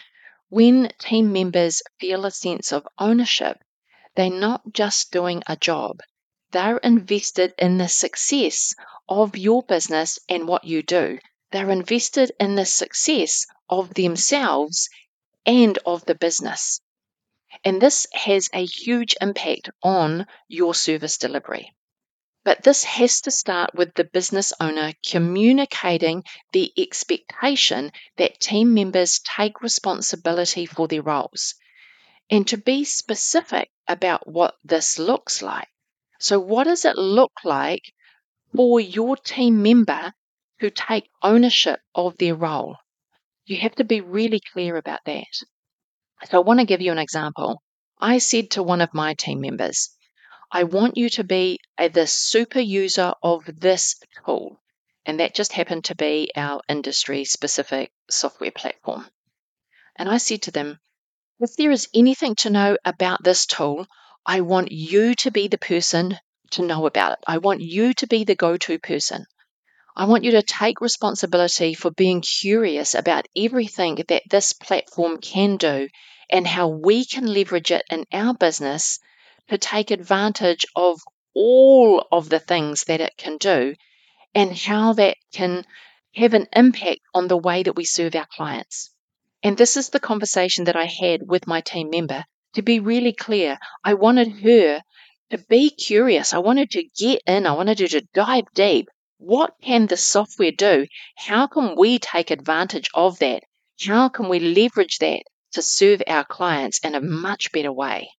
when 0.54 0.88
team 1.00 1.34
members 1.34 1.82
feel 2.00 2.26
a 2.26 2.30
sense 2.30 2.72
of 2.72 2.88
ownership, 3.00 3.58
they're 4.16 4.30
not 4.30 4.62
just 4.72 5.12
doing 5.12 5.42
a 5.48 5.56
job, 5.56 6.00
they're 6.52 6.78
invested 6.78 7.52
in 7.58 7.80
the 7.80 7.88
success 7.88 8.76
of 9.10 9.36
your 9.36 9.64
business 9.64 10.20
and 10.30 10.48
what 10.48 10.64
you 10.64 10.84
do. 10.84 11.18
They're 11.52 11.72
invested 11.72 12.34
in 12.40 12.54
the 12.54 12.68
success 12.68 13.48
of 13.68 13.96
themselves 13.96 14.90
and 15.44 15.80
of 15.88 16.06
the 16.06 16.14
business. 16.14 16.80
And 17.66 17.82
this 17.82 18.06
has 18.14 18.48
a 18.54 18.64
huge 18.64 19.16
impact 19.20 19.72
on 19.82 20.28
your 20.48 20.76
service 20.76 21.18
delivery. 21.18 21.74
But 22.46 22.64
this 22.64 22.84
has 22.84 23.22
to 23.22 23.32
start 23.32 23.74
with 23.74 23.94
the 23.94 24.04
business 24.04 24.52
owner 24.60 24.92
communicating 25.06 26.24
the 26.52 26.72
expectation 26.78 27.92
that 28.18 28.40
team 28.40 28.74
members 28.74 29.20
take 29.20 29.62
responsibility 29.62 30.66
for 30.66 30.88
their 30.88 31.02
roles 31.02 31.56
and 32.30 32.48
to 32.50 32.58
be 32.58 32.84
specific 32.84 33.70
about 33.88 34.28
what 34.28 34.56
this 34.64 35.00
looks 35.00 35.42
like. 35.42 35.70
So, 36.20 36.40
what 36.40 36.66
does 36.66 36.86
it 36.86 36.98
look 36.98 37.34
like 37.44 37.94
for 38.56 38.80
your 38.80 39.16
team 39.18 39.62
member 39.64 40.14
to 40.60 40.70
take 40.70 41.10
ownership 41.22 41.80
of 41.96 42.18
their 42.18 42.36
role? 42.36 42.78
You 43.46 43.58
have 43.58 43.76
to 43.76 43.84
be 43.84 44.02
really 44.02 44.42
clear 44.54 44.78
about 44.78 45.02
that. 45.06 45.28
So 46.30 46.38
I 46.38 46.44
want 46.44 46.60
to 46.62 46.66
give 46.66 46.82
you 46.82 46.92
an 46.92 47.00
example. 47.00 47.62
I 48.00 48.18
said 48.20 48.52
to 48.52 48.64
one 48.64 48.82
of 48.82 48.94
my 48.94 49.14
team 49.14 49.42
members, 49.42 49.90
I 50.56 50.66
want 50.66 50.98
you 50.98 51.10
to 51.10 51.24
be 51.24 51.60
a, 51.80 51.88
the 51.88 52.06
super 52.06 52.60
user 52.60 53.16
of 53.24 53.44
this 53.60 54.00
tool. 54.24 54.62
And 55.04 55.20
that 55.20 55.34
just 55.34 55.52
happened 55.52 55.86
to 55.86 55.96
be 55.96 56.32
our 56.36 56.62
industry 56.70 57.26
specific 57.26 57.92
software 58.08 58.52
platform. 58.52 59.08
And 59.96 60.08
I 60.08 60.18
said 60.18 60.44
to 60.44 60.52
them, 60.52 60.80
if 61.40 61.56
there 61.56 61.72
is 61.72 61.90
anything 61.92 62.36
to 62.36 62.52
know 62.52 62.78
about 62.86 63.24
this 63.24 63.48
tool, 63.48 63.88
I 64.28 64.42
want 64.42 64.72
you 64.72 65.16
to 65.16 65.32
be 65.32 65.48
the 65.48 65.58
person 65.58 66.20
to 66.52 66.62
know 66.62 66.86
about 66.86 67.14
it. 67.14 67.20
I 67.26 67.40
want 67.40 67.62
you 67.62 67.96
to 67.96 68.06
be 68.06 68.24
the 68.24 68.36
go 68.36 68.56
to 68.56 68.78
person. 68.78 69.26
I 69.96 70.06
want 70.06 70.24
you 70.24 70.32
to 70.34 70.44
take 70.44 70.82
responsibility 70.82 71.74
for 71.74 71.90
being 71.90 72.22
curious 72.22 72.94
about 72.94 73.28
everything 73.36 74.04
that 74.08 74.30
this 74.30 74.54
platform 74.54 75.18
can 75.18 75.58
do 75.58 75.90
and 76.30 76.46
how 76.46 76.68
we 76.68 77.06
can 77.06 77.26
leverage 77.26 77.72
it 77.72 77.84
in 77.90 78.06
our 78.14 78.36
business 78.36 79.00
to 79.50 79.58
take 79.58 79.92
advantage 79.92 80.66
of 80.76 81.00
all 81.34 82.06
of 82.12 82.30
the 82.30 82.40
things 82.40 82.84
that 82.86 83.02
it 83.02 83.14
can 83.18 83.38
do 83.38 83.76
and 84.36 84.58
how 84.58 84.94
that 84.94 85.18
can 85.34 85.66
have 86.16 86.34
an 86.34 86.48
impact 86.56 87.02
on 87.14 87.28
the 87.28 87.38
way 87.38 87.64
that 87.64 87.76
we 87.76 87.86
serve 87.86 88.16
our 88.16 88.28
clients. 88.36 88.92
And 89.42 89.58
this 89.58 89.78
is 89.78 89.90
the 89.90 90.00
conversation 90.00 90.66
that 90.66 90.76
I 90.76 90.86
had 90.86 91.22
with 91.28 91.48
my 91.48 91.62
team 91.62 91.90
member. 91.90 92.24
To 92.54 92.62
be 92.62 92.80
really 92.80 93.14
clear, 93.14 93.58
I 93.84 93.96
wanted 93.96 94.32
her 94.44 94.82
to 95.32 95.38
be 95.50 95.70
curious. 95.70 96.34
I 96.34 96.38
wanted 96.38 96.72
to 96.72 96.84
get 96.98 97.22
in. 97.26 97.46
I 97.46 97.54
wanted 97.54 97.80
her 97.80 97.88
to 97.88 98.08
dive 98.14 98.46
deep. 98.54 98.88
What 99.18 99.56
can 99.62 99.88
the 99.88 99.98
software 99.98 100.52
do? 100.52 100.86
How 101.18 101.48
can 101.48 101.76
we 101.78 102.00
take 102.00 102.32
advantage 102.32 102.90
of 102.94 103.20
that? 103.20 103.44
How 103.82 104.10
can 104.10 104.30
we 104.30 104.40
leverage 104.40 105.00
that 105.00 105.24
to 105.54 105.62
serve 105.62 106.02
our 106.08 106.26
clients 106.26 106.80
in 106.80 106.96
a 106.96 107.02
much 107.02 107.52
better 107.52 107.72
way. 107.72 108.10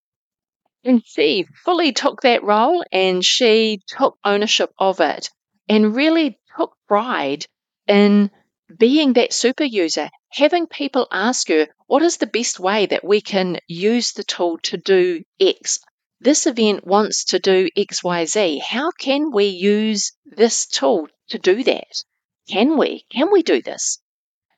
And 0.85 1.03
she 1.05 1.47
fully 1.65 1.93
took 1.93 2.21
that 2.23 2.43
role 2.43 2.85
and 2.93 3.25
she 3.25 3.81
took 3.87 4.19
ownership 4.25 4.71
of 4.79 5.01
it 5.01 5.31
and 5.69 5.97
really 5.97 6.39
took 6.57 6.77
pride 6.87 7.47
in 7.89 8.31
being 8.79 9.15
that 9.15 9.33
super 9.33 9.65
user, 9.65 10.11
having 10.31 10.67
people 10.67 11.09
ask 11.11 11.49
her, 11.49 11.69
what 11.87 12.03
is 12.03 12.19
the 12.19 12.27
best 12.27 12.61
way 12.61 12.87
that 12.87 13.05
we 13.05 13.21
can 13.21 13.59
use 13.67 14.13
the 14.13 14.25
tool 14.25 14.59
to 14.65 14.77
do 14.77 15.23
X? 15.41 15.81
This 16.21 16.47
event 16.47 16.87
wants 16.87 17.25
to 17.27 17.39
do 17.39 17.69
XYZ. 17.77 18.61
How 18.61 18.91
can 18.91 19.33
we 19.33 19.47
use 19.47 20.13
this 20.25 20.67
tool 20.67 21.09
to 21.29 21.39
do 21.39 21.65
that? 21.65 22.05
Can 22.49 22.77
we? 22.77 23.05
Can 23.11 23.33
we 23.33 23.43
do 23.43 23.63
this? 23.63 24.01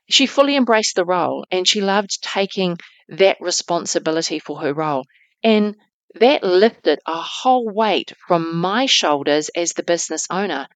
she 0.09 0.27
fully 0.27 0.57
embraced 0.57 0.95
the 0.95 1.05
role 1.05 1.45
and 1.51 1.67
she 1.67 1.81
loved 1.81 2.23
taking 2.23 2.79
that 3.09 3.37
responsibility 3.41 4.39
for 4.39 4.61
her 4.61 4.73
role. 4.73 5.05
And 5.43 5.77
that 6.21 6.43
lifted 6.43 6.99
a 7.07 7.21
whole 7.21 7.69
weight 7.69 8.13
from 8.27 8.57
my 8.57 8.87
shoulders 8.87 9.51
as 9.51 9.73
the 9.73 9.83
business 9.83 10.27
owner. 10.31 10.69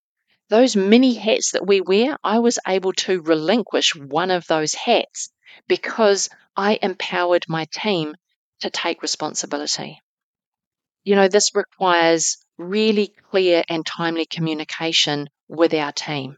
Those 0.49 0.75
many 0.75 1.15
hats 1.15 1.53
that 1.53 1.67
we 1.67 1.81
wear, 1.81 2.17
I 2.25 2.41
was 2.41 2.59
able 2.67 2.93
to 3.05 3.23
relinquish 3.23 3.95
one 3.95 4.31
of 4.31 4.47
those 4.47 4.75
hats 4.75 5.31
because 5.69 6.29
I 6.57 6.79
empowered 6.83 7.47
my 7.49 7.67
team 7.73 8.15
to 8.61 8.71
take 8.71 9.03
responsibility. 9.03 10.01
You 11.05 11.17
know, 11.17 11.29
this 11.29 11.55
requires 11.55 12.39
really 12.59 13.15
clear 13.31 13.63
and 13.69 13.87
timely 13.87 14.27
communication 14.27 15.31
with 15.49 15.73
our 15.73 15.93
team. 15.93 16.37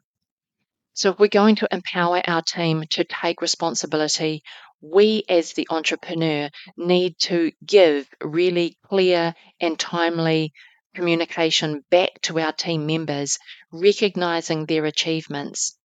So, 0.94 1.10
if 1.10 1.18
we're 1.18 1.28
going 1.28 1.56
to 1.56 1.68
empower 1.72 2.20
our 2.26 2.42
team 2.42 2.84
to 2.90 3.04
take 3.04 3.40
responsibility, 3.40 4.42
we 4.82 5.22
as 5.28 5.52
the 5.52 5.66
entrepreneur 5.70 6.50
need 6.76 7.16
to 7.20 7.52
give 7.64 8.08
really 8.20 8.76
clear 8.84 9.34
and 9.60 9.78
timely 9.78 10.52
communication 10.94 11.84
back 11.88 12.20
to 12.22 12.38
our 12.40 12.52
team 12.52 12.84
members, 12.84 13.38
recognizing 13.70 14.66
their 14.66 14.84
achievements. 14.84 15.78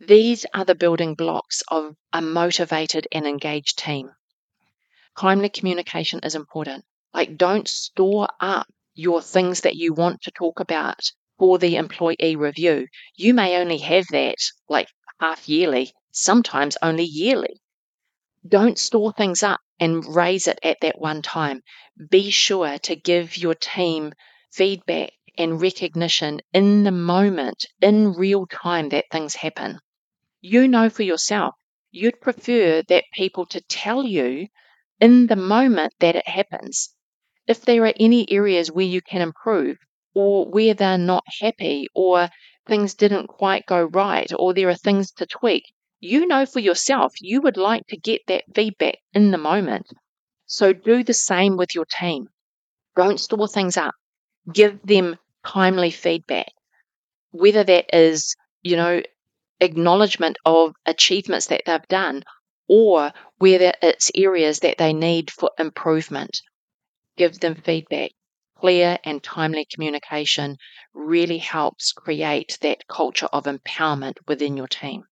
These 0.00 0.46
are 0.54 0.64
the 0.64 0.74
building 0.74 1.14
blocks 1.14 1.62
of 1.68 1.96
a 2.12 2.22
motivated 2.22 3.08
and 3.12 3.26
engaged 3.26 3.78
team. 3.78 4.10
Timely 5.18 5.48
communication 5.48 6.20
is 6.22 6.34
important. 6.34 6.84
Like, 7.12 7.36
don't 7.36 7.66
store 7.66 8.28
up 8.40 8.66
your 8.94 9.20
things 9.20 9.62
that 9.62 9.76
you 9.76 9.92
want 9.92 10.22
to 10.22 10.30
talk 10.30 10.60
about 10.60 11.12
for 11.38 11.58
the 11.58 11.76
employee 11.76 12.36
review. 12.36 12.88
You 13.16 13.34
may 13.34 13.56
only 13.60 13.78
have 13.78 14.06
that 14.12 14.36
like 14.68 14.88
half 15.20 15.48
yearly, 15.48 15.92
sometimes 16.12 16.76
only 16.80 17.04
yearly. 17.04 17.60
Don't 18.46 18.78
store 18.78 19.12
things 19.12 19.42
up 19.42 19.60
and 19.80 20.04
raise 20.04 20.46
it 20.48 20.58
at 20.62 20.78
that 20.82 21.00
one 21.00 21.22
time. 21.22 21.62
Be 22.10 22.30
sure 22.30 22.78
to 22.78 22.96
give 22.96 23.36
your 23.36 23.54
team 23.54 24.12
feedback 24.52 25.12
and 25.36 25.60
recognition 25.60 26.40
in 26.52 26.84
the 26.84 26.92
moment, 26.92 27.64
in 27.80 28.12
real 28.12 28.46
time 28.46 28.90
that 28.90 29.06
things 29.10 29.34
happen. 29.34 29.80
You 30.40 30.68
know 30.68 30.90
for 30.90 31.02
yourself 31.02 31.54
you'd 31.90 32.20
prefer 32.20 32.82
that 32.88 33.04
people 33.12 33.46
to 33.46 33.60
tell 33.60 34.04
you 34.04 34.48
in 35.00 35.26
the 35.26 35.36
moment 35.36 35.94
that 36.00 36.16
it 36.16 36.26
happens. 36.26 36.94
If 37.46 37.62
there 37.62 37.84
are 37.84 37.94
any 37.98 38.30
areas 38.30 38.70
where 38.70 38.84
you 38.84 39.00
can 39.00 39.22
improve, 39.22 39.76
or 40.14 40.46
where 40.46 40.74
they're 40.74 40.98
not 40.98 41.24
happy, 41.40 41.88
or 41.94 42.28
things 42.66 42.94
didn't 42.94 43.28
quite 43.28 43.66
go 43.66 43.84
right, 43.84 44.30
or 44.36 44.54
there 44.54 44.68
are 44.68 44.74
things 44.74 45.12
to 45.12 45.26
tweak, 45.26 45.73
you 46.04 46.26
know 46.26 46.46
for 46.46 46.60
yourself 46.60 47.14
you 47.20 47.40
would 47.40 47.56
like 47.56 47.86
to 47.88 47.96
get 47.96 48.20
that 48.26 48.44
feedback 48.54 48.98
in 49.14 49.30
the 49.30 49.38
moment. 49.38 49.86
So 50.46 50.72
do 50.72 51.02
the 51.02 51.14
same 51.14 51.56
with 51.56 51.74
your 51.74 51.86
team. 51.86 52.28
Don't 52.96 53.18
store 53.18 53.48
things 53.48 53.76
up. 53.76 53.94
Give 54.52 54.80
them 54.82 55.18
timely 55.46 55.90
feedback. 55.90 56.52
Whether 57.30 57.64
that 57.64 57.96
is, 57.96 58.36
you 58.62 58.76
know, 58.76 59.02
acknowledgement 59.60 60.36
of 60.44 60.74
achievements 60.86 61.46
that 61.46 61.62
they've 61.66 61.88
done 61.88 62.24
or 62.68 63.12
whether 63.38 63.72
it's 63.82 64.10
areas 64.14 64.60
that 64.60 64.78
they 64.78 64.92
need 64.92 65.30
for 65.30 65.50
improvement. 65.58 66.40
Give 67.16 67.38
them 67.40 67.54
feedback. 67.54 68.12
Clear 68.58 68.98
and 69.04 69.22
timely 69.22 69.66
communication 69.72 70.56
really 70.94 71.38
helps 71.38 71.92
create 71.92 72.58
that 72.62 72.86
culture 72.88 73.28
of 73.32 73.44
empowerment 73.44 74.14
within 74.28 74.56
your 74.56 74.68
team. 74.68 75.04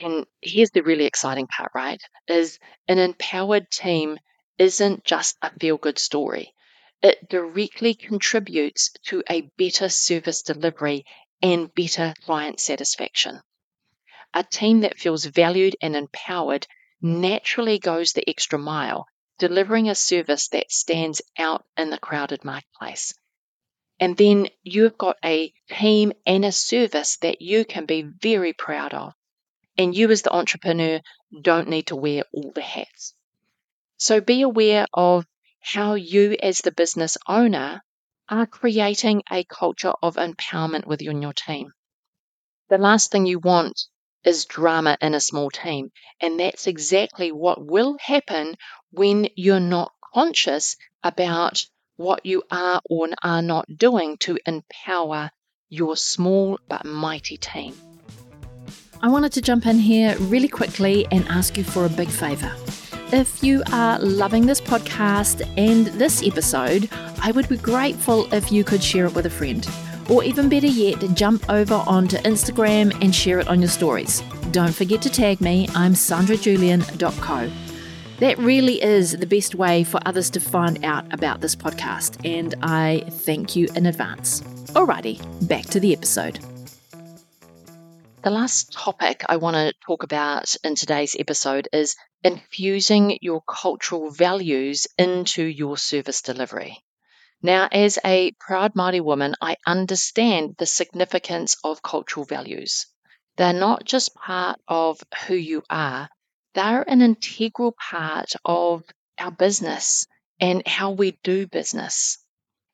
And 0.00 0.26
here's 0.40 0.70
the 0.70 0.82
really 0.82 1.06
exciting 1.06 1.48
part, 1.48 1.72
right? 1.74 2.00
Is 2.28 2.58
an 2.86 2.98
empowered 2.98 3.70
team 3.70 4.18
isn't 4.56 5.04
just 5.04 5.36
a 5.42 5.50
feel 5.58 5.76
good 5.76 5.98
story. 5.98 6.54
It 7.02 7.28
directly 7.28 7.94
contributes 7.94 8.90
to 9.06 9.22
a 9.28 9.50
better 9.56 9.88
service 9.88 10.42
delivery 10.42 11.04
and 11.42 11.72
better 11.74 12.14
client 12.24 12.60
satisfaction. 12.60 13.40
A 14.34 14.44
team 14.44 14.80
that 14.80 14.98
feels 14.98 15.24
valued 15.24 15.76
and 15.80 15.96
empowered 15.96 16.66
naturally 17.00 17.78
goes 17.78 18.12
the 18.12 18.28
extra 18.28 18.58
mile, 18.58 19.06
delivering 19.38 19.88
a 19.88 19.94
service 19.94 20.48
that 20.48 20.70
stands 20.70 21.22
out 21.38 21.64
in 21.76 21.90
the 21.90 21.98
crowded 21.98 22.44
marketplace. 22.44 23.14
And 24.00 24.16
then 24.16 24.48
you've 24.62 24.98
got 24.98 25.16
a 25.24 25.52
team 25.70 26.12
and 26.26 26.44
a 26.44 26.52
service 26.52 27.16
that 27.18 27.42
you 27.42 27.64
can 27.64 27.86
be 27.86 28.02
very 28.02 28.52
proud 28.52 28.94
of. 28.94 29.12
And 29.78 29.94
you, 29.94 30.10
as 30.10 30.22
the 30.22 30.34
entrepreneur, 30.34 31.00
don't 31.40 31.68
need 31.68 31.86
to 31.86 31.96
wear 31.96 32.24
all 32.32 32.50
the 32.52 32.60
hats. 32.60 33.14
So 33.96 34.20
be 34.20 34.42
aware 34.42 34.86
of 34.92 35.24
how 35.60 35.94
you, 35.94 36.36
as 36.42 36.58
the 36.58 36.72
business 36.72 37.16
owner, 37.26 37.82
are 38.28 38.46
creating 38.46 39.22
a 39.30 39.44
culture 39.44 39.94
of 40.02 40.16
empowerment 40.16 40.86
within 40.86 41.22
your 41.22 41.32
team. 41.32 41.72
The 42.68 42.78
last 42.78 43.10
thing 43.10 43.24
you 43.24 43.38
want 43.38 43.80
is 44.24 44.44
drama 44.44 44.98
in 45.00 45.14
a 45.14 45.20
small 45.20 45.50
team. 45.50 45.90
And 46.20 46.38
that's 46.38 46.66
exactly 46.66 47.32
what 47.32 47.64
will 47.64 47.96
happen 48.00 48.56
when 48.90 49.28
you're 49.36 49.60
not 49.60 49.92
conscious 50.12 50.76
about 51.02 51.64
what 51.96 52.26
you 52.26 52.42
are 52.50 52.80
or 52.90 53.08
are 53.22 53.42
not 53.42 53.66
doing 53.74 54.18
to 54.18 54.38
empower 54.44 55.30
your 55.68 55.96
small 55.96 56.58
but 56.68 56.84
mighty 56.84 57.36
team. 57.36 57.87
I 59.00 59.08
wanted 59.08 59.32
to 59.32 59.42
jump 59.42 59.66
in 59.66 59.78
here 59.78 60.16
really 60.18 60.48
quickly 60.48 61.06
and 61.12 61.26
ask 61.28 61.56
you 61.56 61.62
for 61.62 61.84
a 61.84 61.88
big 61.88 62.08
favour. 62.08 62.52
If 63.12 63.44
you 63.44 63.62
are 63.72 63.98
loving 64.00 64.44
this 64.44 64.60
podcast 64.60 65.48
and 65.56 65.86
this 65.86 66.22
episode, 66.26 66.88
I 67.22 67.30
would 67.30 67.48
be 67.48 67.58
grateful 67.58 68.32
if 68.34 68.50
you 68.50 68.64
could 68.64 68.82
share 68.82 69.06
it 69.06 69.14
with 69.14 69.26
a 69.26 69.30
friend. 69.30 69.66
Or 70.10 70.24
even 70.24 70.48
better 70.48 70.66
yet, 70.66 70.98
jump 71.14 71.48
over 71.48 71.74
onto 71.74 72.16
Instagram 72.18 72.92
and 73.02 73.14
share 73.14 73.38
it 73.38 73.46
on 73.46 73.60
your 73.60 73.68
stories. 73.68 74.20
Don't 74.50 74.74
forget 74.74 75.00
to 75.02 75.10
tag 75.10 75.40
me, 75.40 75.68
I'm 75.76 75.92
sandrajulian.co. 75.92 77.50
That 78.18 78.38
really 78.38 78.82
is 78.82 79.12
the 79.12 79.26
best 79.26 79.54
way 79.54 79.84
for 79.84 80.00
others 80.06 80.28
to 80.30 80.40
find 80.40 80.84
out 80.84 81.04
about 81.14 81.40
this 81.40 81.54
podcast, 81.54 82.18
and 82.24 82.56
I 82.62 83.04
thank 83.08 83.54
you 83.54 83.68
in 83.76 83.86
advance. 83.86 84.40
Alrighty, 84.72 85.46
back 85.46 85.66
to 85.66 85.78
the 85.78 85.92
episode. 85.92 86.40
The 88.22 88.30
last 88.30 88.72
topic 88.72 89.24
I 89.28 89.36
want 89.36 89.54
to 89.54 89.72
talk 89.86 90.02
about 90.02 90.56
in 90.64 90.74
today's 90.74 91.14
episode 91.16 91.68
is 91.72 91.94
infusing 92.24 93.18
your 93.22 93.42
cultural 93.42 94.10
values 94.10 94.88
into 94.98 95.44
your 95.44 95.76
service 95.78 96.20
delivery. 96.20 96.82
Now, 97.42 97.68
as 97.70 97.96
a 98.04 98.32
proud 98.40 98.74
Māori 98.74 99.00
woman, 99.00 99.36
I 99.40 99.56
understand 99.64 100.56
the 100.58 100.66
significance 100.66 101.56
of 101.62 101.80
cultural 101.80 102.26
values. 102.26 102.86
They're 103.36 103.52
not 103.52 103.84
just 103.84 104.16
part 104.16 104.60
of 104.66 105.00
who 105.26 105.34
you 105.34 105.62
are, 105.70 106.08
they're 106.54 106.82
an 106.82 107.02
integral 107.02 107.72
part 107.72 108.32
of 108.44 108.82
our 109.16 109.30
business 109.30 110.08
and 110.40 110.66
how 110.66 110.90
we 110.90 111.18
do 111.22 111.46
business. 111.46 112.18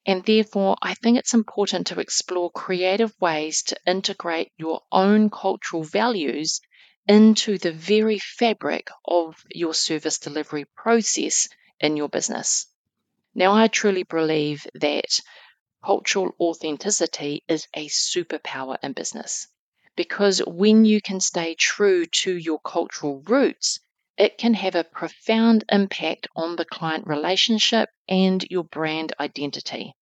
And 0.06 0.24
therefore, 0.24 0.76
I 0.82 0.94
think 0.94 1.18
it's 1.18 1.34
important 1.34 1.86
to 1.86 2.00
explore 2.00 2.50
creative 2.50 3.14
ways 3.20 3.62
to 3.64 3.76
integrate 3.86 4.52
your 4.58 4.82
own 4.92 5.30
cultural 5.30 5.82
values 5.82 6.60
into 7.06 7.58
the 7.58 7.72
very 7.72 8.18
fabric 8.18 8.90
of 9.06 9.36
your 9.50 9.74
service 9.74 10.18
delivery 10.18 10.66
process 10.76 11.48
in 11.80 11.96
your 11.96 12.08
business. 12.08 12.66
Now, 13.34 13.52
I 13.54 13.68
truly 13.68 14.02
believe 14.02 14.66
that 14.74 15.20
cultural 15.84 16.34
authenticity 16.40 17.44
is 17.48 17.66
a 17.74 17.88
superpower 17.88 18.76
in 18.82 18.92
business 18.92 19.48
because 19.96 20.38
when 20.40 20.84
you 20.84 21.00
can 21.00 21.20
stay 21.20 21.54
true 21.54 22.06
to 22.06 22.36
your 22.36 22.58
cultural 22.60 23.22
roots, 23.26 23.80
it 24.16 24.38
can 24.38 24.54
have 24.54 24.74
a 24.74 24.84
profound 24.84 25.64
impact 25.70 26.28
on 26.36 26.56
the 26.56 26.64
client 26.64 27.06
relationship 27.06 27.88
and 28.08 28.44
your 28.50 28.64
brand 28.64 29.12
identity. 29.18 29.94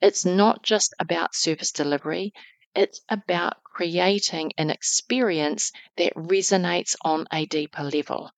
It's 0.00 0.24
not 0.24 0.62
just 0.62 0.94
about 0.98 1.34
service 1.34 1.72
delivery, 1.72 2.32
it's 2.74 3.00
about 3.08 3.62
creating 3.64 4.52
an 4.56 4.70
experience 4.70 5.72
that 5.96 6.14
resonates 6.14 6.96
on 7.02 7.26
a 7.32 7.44
deeper 7.44 7.82
level. 7.82 8.30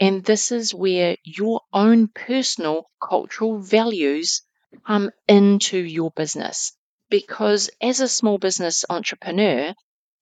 And 0.00 0.24
this 0.24 0.52
is 0.52 0.74
where 0.74 1.16
your 1.24 1.62
own 1.72 2.08
personal 2.08 2.90
cultural 3.02 3.58
values 3.58 4.42
come 4.86 5.10
into 5.26 5.78
your 5.78 6.10
business. 6.10 6.76
Because 7.10 7.70
as 7.80 8.00
a 8.00 8.08
small 8.08 8.38
business 8.38 8.84
entrepreneur, 8.90 9.74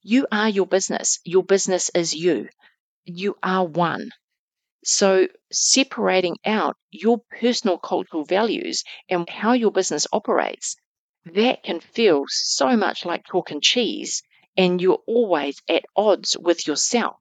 you 0.02 0.26
are 0.30 0.48
your 0.48 0.66
business. 0.66 1.18
Your 1.24 1.42
business 1.42 1.90
is 1.94 2.14
you. 2.14 2.48
You 3.04 3.36
are 3.42 3.64
one. 3.64 4.10
So, 4.88 5.26
separating 5.50 6.36
out 6.44 6.76
your 6.92 7.18
personal 7.40 7.76
cultural 7.76 8.24
values 8.24 8.84
and 9.08 9.28
how 9.28 9.52
your 9.52 9.72
business 9.72 10.06
operates, 10.12 10.76
that 11.24 11.64
can 11.64 11.80
feel 11.80 12.26
so 12.28 12.76
much 12.76 13.04
like 13.04 13.26
chalk 13.26 13.50
and 13.50 13.60
cheese, 13.60 14.22
and 14.56 14.80
you're 14.80 15.02
always 15.08 15.60
at 15.68 15.86
odds 15.96 16.36
with 16.38 16.68
yourself. 16.68 17.16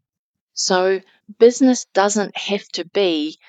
So, 0.54 1.02
business 1.40 1.86
doesn't 1.86 2.38
have 2.38 2.68
to 2.74 2.86
be 2.86 3.40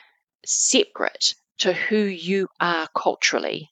separate 0.47 1.35
to 1.59 1.75
who 1.75 1.99
you 1.99 2.49
are 2.59 2.89
culturally. 2.97 3.71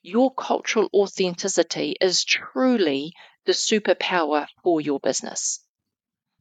Your 0.00 0.32
cultural 0.32 0.88
authenticity 0.94 1.94
is 2.00 2.24
truly 2.24 3.12
the 3.44 3.52
superpower 3.52 4.46
for 4.62 4.80
your 4.80 4.98
business. 4.98 5.60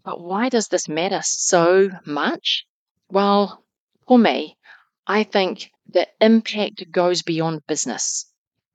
But 0.06 0.22
why 0.22 0.48
does 0.48 0.70
this 0.70 0.88
matter 0.88 1.20
so 1.24 1.90
much? 2.06 2.66
Well, 3.14 3.64
for 4.08 4.18
me, 4.18 4.58
I 5.08 5.24
think 5.24 5.72
the 5.88 6.10
impact 6.20 6.92
goes 6.92 7.22
beyond 7.22 7.66
business. 7.68 8.26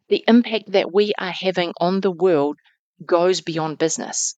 The 0.08 0.24
impact 0.28 0.72
that 0.72 0.94
we 0.94 1.12
are 1.18 1.32
having 1.32 1.74
on 1.80 2.00
the 2.00 2.12
world 2.12 2.58
goes 3.04 3.40
beyond 3.40 3.78
business. 3.78 4.36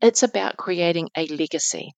It's 0.00 0.22
about 0.22 0.56
creating 0.56 1.10
a 1.16 1.26
legacy. 1.26 1.92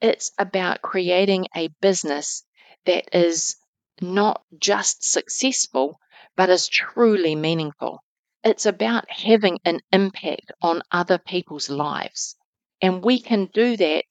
It's 0.00 0.32
about 0.38 0.82
creating 0.82 1.48
a 1.56 1.68
business 1.80 2.44
that 2.86 3.14
is 3.16 3.56
not 4.00 4.42
just 4.58 5.04
successful, 5.04 6.00
but 6.36 6.50
is 6.50 6.68
truly 6.68 7.36
meaningful. 7.36 8.04
It's 8.44 8.66
about 8.66 9.10
having 9.10 9.60
an 9.64 9.80
impact 9.92 10.52
on 10.62 10.82
other 10.92 11.18
people's 11.18 11.70
lives. 11.70 12.36
And 12.82 13.04
we 13.04 13.20
can 13.20 13.46
do 13.54 13.76
that 13.78 14.04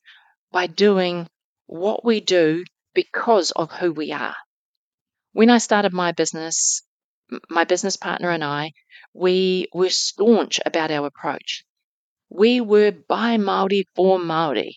by 0.52 0.68
doing 0.68 1.28
what 1.72 2.04
we 2.04 2.20
do 2.20 2.66
because 2.94 3.52
of 3.52 3.72
who 3.72 3.92
we 3.94 4.12
are. 4.12 4.36
When 5.34 5.50
I 5.50 5.60
started 5.60 5.94
my 5.94 6.12
business, 6.12 6.84
my 7.50 7.64
business 7.64 7.96
partner 7.96 8.30
and 8.30 8.44
I, 8.44 8.74
we 9.14 9.68
were 9.74 9.90
staunch 9.90 10.60
about 10.66 10.92
our 10.92 11.08
approach. 11.08 11.64
We 12.30 12.60
were 12.60 12.92
by 12.92 13.38
Māori 13.38 13.86
for 13.96 14.20
Māori 14.20 14.74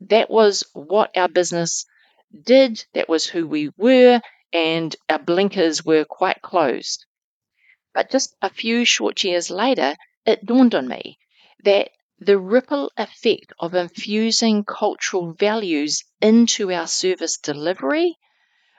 that 0.00 0.30
was 0.30 0.64
what 0.74 1.16
our 1.16 1.28
business 1.28 1.86
did, 2.44 2.84
that 2.92 3.08
was 3.08 3.26
who 3.26 3.46
we 3.46 3.70
were, 3.76 4.20
and 4.52 4.94
our 5.08 5.18
blinkers 5.18 5.84
were 5.84 6.04
quite 6.04 6.42
closed. 6.42 7.06
But 7.94 8.10
just 8.10 8.36
a 8.42 8.50
few 8.50 8.84
short 8.84 9.24
years 9.24 9.50
later, 9.50 9.94
it 10.26 10.44
dawned 10.44 10.74
on 10.74 10.86
me 10.86 11.18
that 11.64 11.90
the 12.18 12.38
ripple 12.38 12.90
effect 12.96 13.52
of 13.58 13.74
infusing 13.74 14.64
cultural 14.64 15.32
values 15.32 16.02
into 16.20 16.72
our 16.72 16.86
service 16.86 17.36
delivery, 17.36 18.16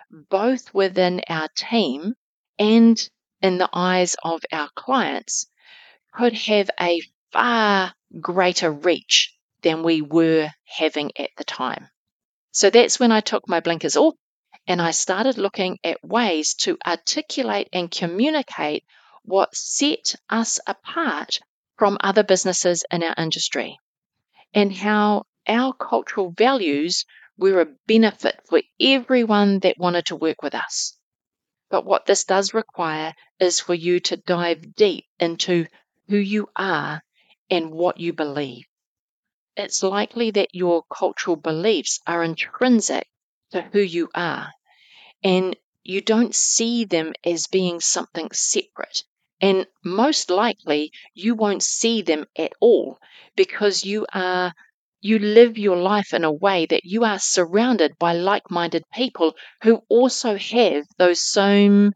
both 0.09 0.73
within 0.73 1.21
our 1.29 1.47
team 1.55 2.15
and 2.57 3.09
in 3.41 3.57
the 3.59 3.69
eyes 3.71 4.15
of 4.23 4.41
our 4.51 4.69
clients, 4.75 5.47
could 6.13 6.33
have 6.33 6.69
a 6.79 7.01
far 7.31 7.93
greater 8.19 8.71
reach 8.71 9.35
than 9.61 9.83
we 9.83 10.01
were 10.01 10.49
having 10.65 11.11
at 11.17 11.29
the 11.37 11.43
time. 11.43 11.87
So 12.51 12.69
that's 12.71 12.99
when 12.99 13.11
I 13.11 13.19
took 13.19 13.47
my 13.47 13.59
blinkers 13.59 13.97
off 13.97 14.15
and 14.65 14.81
I 14.81 14.91
started 14.91 15.37
looking 15.37 15.77
at 15.83 16.03
ways 16.03 16.55
to 16.55 16.77
articulate 16.85 17.69
and 17.71 17.91
communicate 17.91 18.83
what 19.23 19.55
set 19.55 20.15
us 20.29 20.59
apart 20.65 21.39
from 21.77 21.97
other 22.01 22.23
businesses 22.23 22.83
in 22.91 23.03
our 23.03 23.15
industry 23.17 23.77
and 24.53 24.73
how 24.73 25.23
our 25.47 25.73
cultural 25.73 26.31
values 26.31 27.05
were 27.37 27.61
a 27.61 27.75
benefit 27.87 28.39
for 28.49 28.61
everyone 28.79 29.59
that 29.59 29.77
wanted 29.77 30.05
to 30.07 30.15
work 30.15 30.41
with 30.41 30.55
us. 30.55 30.97
But 31.69 31.85
what 31.85 32.05
this 32.05 32.23
does 32.23 32.53
require 32.53 33.13
is 33.39 33.59
for 33.59 33.73
you 33.73 33.99
to 34.01 34.17
dive 34.17 34.75
deep 34.75 35.05
into 35.19 35.67
who 36.07 36.17
you 36.17 36.49
are 36.55 37.03
and 37.49 37.71
what 37.71 37.99
you 37.99 38.13
believe. 38.13 38.65
It's 39.55 39.83
likely 39.83 40.31
that 40.31 40.53
your 40.53 40.83
cultural 40.83 41.35
beliefs 41.35 41.99
are 42.07 42.23
intrinsic 42.23 43.07
to 43.51 43.61
who 43.61 43.79
you 43.79 44.09
are, 44.13 44.51
and 45.23 45.55
you 45.83 46.01
don't 46.01 46.35
see 46.35 46.85
them 46.85 47.13
as 47.23 47.47
being 47.47 47.79
something 47.79 48.29
separate. 48.31 49.03
And 49.41 49.65
most 49.83 50.29
likely, 50.29 50.91
you 51.15 51.33
won't 51.33 51.63
see 51.63 52.03
them 52.03 52.27
at 52.37 52.53
all 52.59 52.99
because 53.35 53.83
you 53.83 54.05
are 54.13 54.53
you 55.01 55.17
live 55.17 55.57
your 55.57 55.75
life 55.77 56.13
in 56.13 56.23
a 56.23 56.31
way 56.31 56.67
that 56.67 56.85
you 56.85 57.03
are 57.03 57.17
surrounded 57.17 57.97
by 57.97 58.13
like 58.13 58.51
minded 58.51 58.83
people 58.93 59.35
who 59.63 59.83
also 59.89 60.37
have 60.37 60.85
those 60.97 61.19
same 61.19 61.93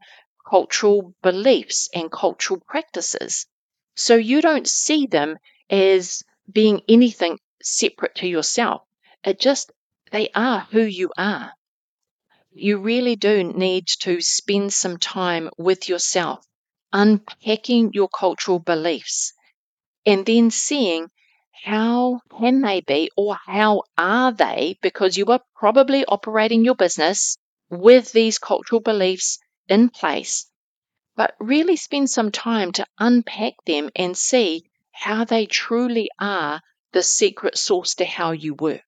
cultural 0.48 1.14
beliefs 1.22 1.88
and 1.94 2.10
cultural 2.10 2.60
practices. 2.66 3.46
So 3.94 4.16
you 4.16 4.40
don't 4.40 4.68
see 4.68 5.06
them 5.06 5.36
as 5.70 6.22
being 6.50 6.82
anything 6.88 7.38
separate 7.62 8.16
to 8.16 8.26
yourself. 8.26 8.82
It 9.24 9.38
just, 9.40 9.70
they 10.10 10.30
are 10.34 10.66
who 10.70 10.82
you 10.82 11.10
are. 11.16 11.52
You 12.54 12.78
really 12.78 13.16
do 13.16 13.44
need 13.44 13.88
to 14.00 14.22
spend 14.22 14.72
some 14.72 14.96
time 14.96 15.50
with 15.58 15.88
yourself 15.90 16.46
unpacking 16.92 17.92
your 17.92 18.08
cultural 18.08 18.58
beliefs 18.58 19.32
and 20.04 20.26
then 20.26 20.50
seeing 20.50 21.08
how 21.64 22.20
can 22.38 22.60
they 22.60 22.80
be 22.80 23.10
or 23.16 23.36
how 23.46 23.82
are 23.96 24.32
they 24.32 24.76
because 24.82 25.16
you 25.16 25.26
are 25.26 25.40
probably 25.54 26.04
operating 26.04 26.64
your 26.64 26.74
business 26.74 27.36
with 27.70 28.12
these 28.12 28.38
cultural 28.38 28.80
beliefs 28.80 29.38
in 29.68 29.88
place. 29.88 30.46
But 31.16 31.34
really 31.38 31.76
spend 31.76 32.10
some 32.10 32.32
time 32.32 32.72
to 32.72 32.86
unpack 32.98 33.54
them 33.66 33.90
and 33.94 34.16
see 34.16 34.64
how 34.90 35.24
they 35.24 35.46
truly 35.46 36.10
are 36.18 36.60
the 36.92 37.02
secret 37.02 37.56
sauce 37.56 37.94
to 37.96 38.04
how 38.04 38.32
you 38.32 38.54
work. 38.54 38.82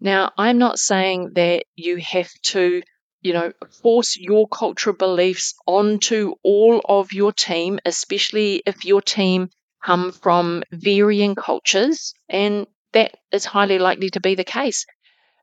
Now 0.00 0.32
i'm 0.36 0.58
not 0.58 0.78
saying 0.78 1.32
that 1.34 1.64
you 1.76 1.96
have 1.96 2.30
to 2.42 2.82
you 3.24 3.32
know, 3.32 3.52
force 3.82 4.16
your 4.16 4.46
cultural 4.48 4.96
beliefs 4.96 5.54
onto 5.66 6.34
all 6.44 6.80
of 6.84 7.12
your 7.12 7.32
team, 7.32 7.80
especially 7.84 8.62
if 8.66 8.84
your 8.84 9.02
team 9.02 9.50
come 9.84 10.12
from 10.12 10.62
varying 10.70 11.34
cultures. 11.34 12.14
And 12.28 12.68
that 12.92 13.16
is 13.32 13.44
highly 13.46 13.80
likely 13.80 14.10
to 14.10 14.20
be 14.20 14.36
the 14.36 14.44
case 14.44 14.86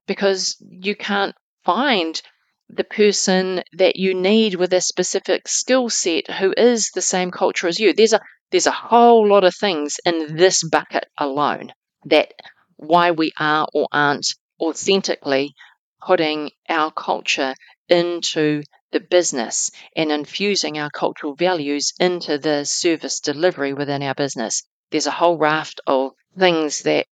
because 0.07 0.57
you 0.59 0.95
can't 0.95 1.35
find 1.63 2.21
the 2.69 2.83
person 2.83 3.63
that 3.73 3.95
you 3.97 4.13
need 4.13 4.55
with 4.55 4.73
a 4.73 4.81
specific 4.81 5.47
skill 5.47 5.89
set 5.89 6.29
who 6.31 6.53
is 6.55 6.91
the 6.93 7.01
same 7.01 7.31
culture 7.31 7.67
as 7.67 7.79
you. 7.79 7.93
There's 7.93 8.13
a 8.13 8.21
there's 8.51 8.67
a 8.67 8.71
whole 8.71 9.27
lot 9.27 9.43
of 9.43 9.55
things 9.55 9.99
in 10.05 10.35
this 10.35 10.63
bucket 10.63 11.05
alone 11.17 11.73
that 12.05 12.33
why 12.77 13.11
we 13.11 13.31
are 13.39 13.67
or 13.73 13.87
aren't 13.91 14.27
authentically 14.59 15.53
putting 16.01 16.51
our 16.69 16.91
culture 16.91 17.53
into 17.89 18.63
the 18.91 18.99
business 18.99 19.71
and 19.95 20.11
infusing 20.11 20.77
our 20.77 20.89
cultural 20.89 21.35
values 21.35 21.93
into 21.99 22.37
the 22.37 22.65
service 22.65 23.19
delivery 23.19 23.73
within 23.73 24.03
our 24.03 24.13
business. 24.13 24.63
There's 24.91 25.07
a 25.07 25.11
whole 25.11 25.37
raft 25.37 25.81
of 25.87 26.11
things 26.37 26.83
that 26.83 27.05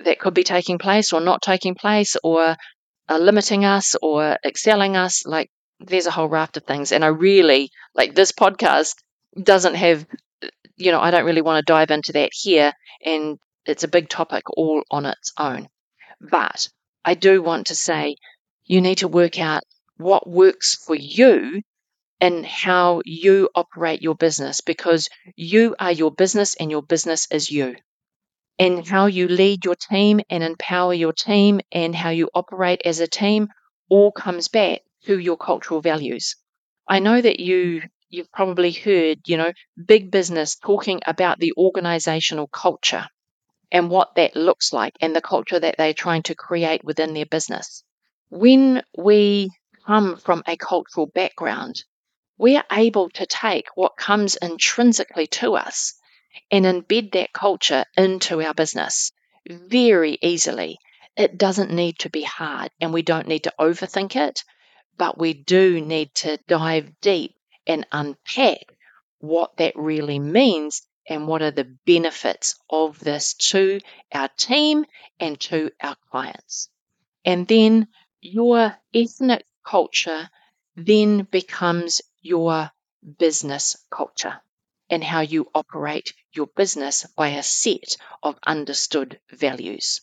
that 0.00 0.18
could 0.18 0.34
be 0.34 0.44
taking 0.44 0.78
place 0.78 1.12
or 1.12 1.20
not 1.20 1.42
taking 1.42 1.74
place 1.74 2.16
or 2.24 2.56
are 3.08 3.18
limiting 3.18 3.64
us 3.64 3.94
or 4.00 4.38
excelling 4.44 4.96
us. 4.96 5.26
Like 5.26 5.50
there's 5.78 6.06
a 6.06 6.10
whole 6.10 6.28
raft 6.28 6.56
of 6.56 6.64
things. 6.64 6.92
And 6.92 7.04
I 7.04 7.08
really 7.08 7.70
like 7.94 8.14
this 8.14 8.32
podcast 8.32 8.94
doesn't 9.40 9.74
have 9.74 10.06
you 10.76 10.92
know, 10.92 11.00
I 11.00 11.10
don't 11.10 11.26
really 11.26 11.42
want 11.42 11.58
to 11.58 11.72
dive 11.72 11.90
into 11.90 12.12
that 12.12 12.30
here 12.32 12.72
and 13.04 13.38
it's 13.66 13.84
a 13.84 13.88
big 13.88 14.08
topic 14.08 14.44
all 14.56 14.82
on 14.90 15.04
its 15.04 15.32
own. 15.38 15.68
But 16.20 16.68
I 17.04 17.14
do 17.14 17.42
want 17.42 17.66
to 17.68 17.74
say 17.74 18.16
you 18.64 18.80
need 18.80 18.98
to 18.98 19.08
work 19.08 19.38
out 19.38 19.62
what 19.96 20.28
works 20.28 20.74
for 20.74 20.94
you 20.94 21.62
and 22.20 22.46
how 22.46 23.02
you 23.04 23.50
operate 23.54 24.02
your 24.02 24.14
business 24.14 24.60
because 24.60 25.08
you 25.36 25.76
are 25.78 25.92
your 25.92 26.12
business 26.12 26.54
and 26.56 26.70
your 26.70 26.82
business 26.82 27.26
is 27.30 27.50
you. 27.50 27.76
And 28.58 28.86
how 28.86 29.06
you 29.06 29.28
lead 29.28 29.64
your 29.64 29.74
team 29.76 30.20
and 30.30 30.44
empower 30.44 30.94
your 30.94 31.12
team 31.12 31.60
and 31.72 31.94
how 31.94 32.10
you 32.10 32.30
operate 32.34 32.82
as 32.84 33.00
a 33.00 33.08
team 33.08 33.48
all 33.88 34.12
comes 34.12 34.48
back 34.48 34.82
to 35.06 35.18
your 35.18 35.36
cultural 35.36 35.80
values. 35.80 36.36
I 36.88 37.00
know 37.00 37.20
that 37.20 37.40
you 37.40 37.82
you've 38.10 38.32
probably 38.32 38.72
heard, 38.72 39.20
you 39.26 39.36
know, 39.36 39.52
big 39.86 40.10
business 40.10 40.56
talking 40.56 41.00
about 41.06 41.38
the 41.38 41.54
organizational 41.56 42.48
culture 42.48 43.06
and 43.72 43.90
what 43.90 44.14
that 44.16 44.36
looks 44.36 44.72
like 44.72 44.94
and 45.00 45.14
the 45.14 45.20
culture 45.20 45.58
that 45.58 45.76
they're 45.78 45.94
trying 45.94 46.22
to 46.24 46.34
create 46.34 46.84
within 46.84 47.14
their 47.14 47.26
business. 47.26 47.84
When 48.28 48.82
we 48.96 49.50
come 49.86 50.16
from 50.16 50.42
a 50.46 50.56
cultural 50.56 51.06
background, 51.06 51.84
we 52.38 52.56
are 52.56 52.64
able 52.72 53.10
to 53.10 53.26
take 53.26 53.66
what 53.74 53.96
comes 53.96 54.36
intrinsically 54.36 55.26
to 55.26 55.54
us 55.54 55.94
and 56.50 56.64
embed 56.64 57.12
that 57.12 57.32
culture 57.32 57.84
into 57.96 58.42
our 58.42 58.54
business 58.54 59.12
very 59.48 60.18
easily. 60.22 60.78
It 61.16 61.38
doesn't 61.38 61.72
need 61.72 61.98
to 62.00 62.10
be 62.10 62.22
hard 62.22 62.70
and 62.80 62.92
we 62.92 63.02
don't 63.02 63.28
need 63.28 63.44
to 63.44 63.54
overthink 63.58 64.16
it, 64.16 64.44
but 64.96 65.18
we 65.18 65.34
do 65.34 65.80
need 65.80 66.14
to 66.16 66.38
dive 66.48 66.90
deep 67.00 67.34
and 67.66 67.86
unpack 67.92 68.58
what 69.18 69.56
that 69.58 69.74
really 69.76 70.18
means 70.18 70.82
and 71.08 71.26
what 71.26 71.42
are 71.42 71.50
the 71.50 71.76
benefits 71.86 72.54
of 72.68 72.98
this 72.98 73.34
to 73.34 73.80
our 74.12 74.28
team 74.36 74.84
and 75.18 75.38
to 75.40 75.70
our 75.80 75.96
clients. 76.10 76.68
And 77.24 77.46
then 77.46 77.88
your 78.20 78.76
ethnic 78.94 79.44
culture 79.64 80.28
then 80.76 81.22
becomes 81.22 82.00
your 82.22 82.70
business 83.18 83.76
culture 83.90 84.40
and 84.88 85.02
how 85.02 85.20
you 85.20 85.48
operate 85.54 86.12
your 86.32 86.46
business 86.46 87.06
by 87.16 87.28
a 87.28 87.42
set 87.42 87.96
of 88.22 88.38
understood 88.46 89.20
values. 89.30 90.00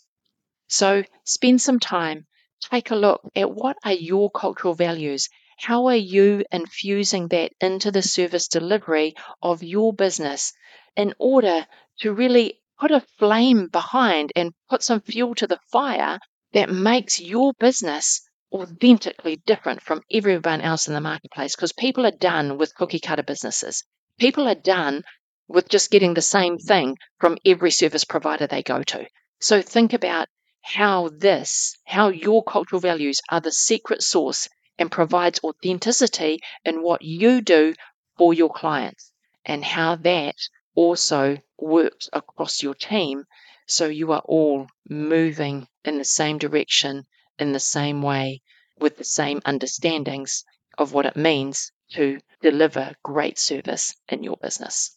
So 0.68 1.04
spend 1.24 1.62
some 1.62 1.80
time, 1.80 2.26
take 2.62 2.92
a 2.92 2.96
look 2.96 3.22
at 3.36 3.52
what 3.52 3.78
are 3.84 3.94
your 3.94 4.30
cultural 4.30 4.74
values. 4.74 5.30
How 5.58 5.88
are 5.88 5.96
you 5.96 6.44
infusing 6.52 7.30
that 7.30 7.54
into 7.60 7.92
the 7.92 8.02
service 8.02 8.48
delivery 8.48 9.16
of 9.42 9.64
your 9.64 9.94
business 9.94 10.54
in 10.98 11.14
order 11.20 11.66
to 12.00 12.12
really 12.12 12.60
put 12.80 12.92
a 12.92 13.06
flame 13.20 13.68
behind 13.68 14.34
and 14.36 14.54
put 14.70 14.84
some 14.84 15.00
fuel 15.00 15.36
to 15.36 15.48
the 15.48 15.60
fire 15.72 16.20
that 16.54 16.70
makes 16.70 17.20
your 17.20 17.54
business 17.60 18.28
authentically 18.52 19.38
different 19.46 19.82
from 19.82 20.02
everyone 20.12 20.62
else 20.62 20.88
in 20.88 20.94
the 20.94 21.02
marketplace 21.02 21.56
because 21.56 21.72
people 21.72 22.06
are 22.06 22.12
done 22.12 22.58
with 22.58 22.76
cookie 22.76 23.00
cutter 23.00 23.24
businesses. 23.24 23.84
People 24.20 24.48
are 24.48 24.56
done 24.56 25.04
with 25.48 25.70
just 25.70 25.92
getting 25.92 26.14
the 26.14 26.22
same 26.22 26.58
thing 26.58 26.98
from 27.20 27.38
every 27.46 27.72
service 27.72 28.04
provider 28.04 28.48
they 28.48 28.64
go 28.64 28.84
to. 28.84 29.06
So 29.40 29.62
think 29.62 29.94
about 29.94 30.28
how 30.62 31.10
this, 31.10 31.78
how 31.86 32.10
your 32.10 32.44
cultural 32.44 32.82
values 32.82 33.22
are 33.30 33.40
the 33.40 33.52
secret 33.52 34.02
source 34.02 34.50
and 34.80 34.92
provides 34.92 35.40
authenticity 35.44 36.40
in 36.66 36.82
what 36.82 37.02
you 37.02 37.42
do 37.42 37.74
for 38.18 38.34
your 38.34 38.52
clients 38.52 39.12
and 39.46 39.64
how 39.64 39.96
that 39.96 40.36
also 40.78 41.40
works 41.58 42.08
across 42.13 42.62
your 42.62 42.76
team 42.76 43.26
so 43.66 43.88
you 43.88 44.12
are 44.12 44.22
all 44.26 44.68
moving 44.88 45.68
in 45.84 45.98
the 45.98 46.06
same 46.06 46.38
direction 46.38 47.04
in 47.40 47.52
the 47.52 47.60
same 47.60 48.04
way 48.04 48.42
with 48.80 48.96
the 48.96 49.04
same 49.04 49.42
understandings 49.44 50.46
of 50.78 50.94
what 50.94 51.08
it 51.08 51.16
means 51.16 51.72
to 51.92 52.20
deliver 52.42 52.94
great 53.04 53.40
service 53.40 53.96
in 54.08 54.24
your 54.24 54.38
business. 54.38 54.96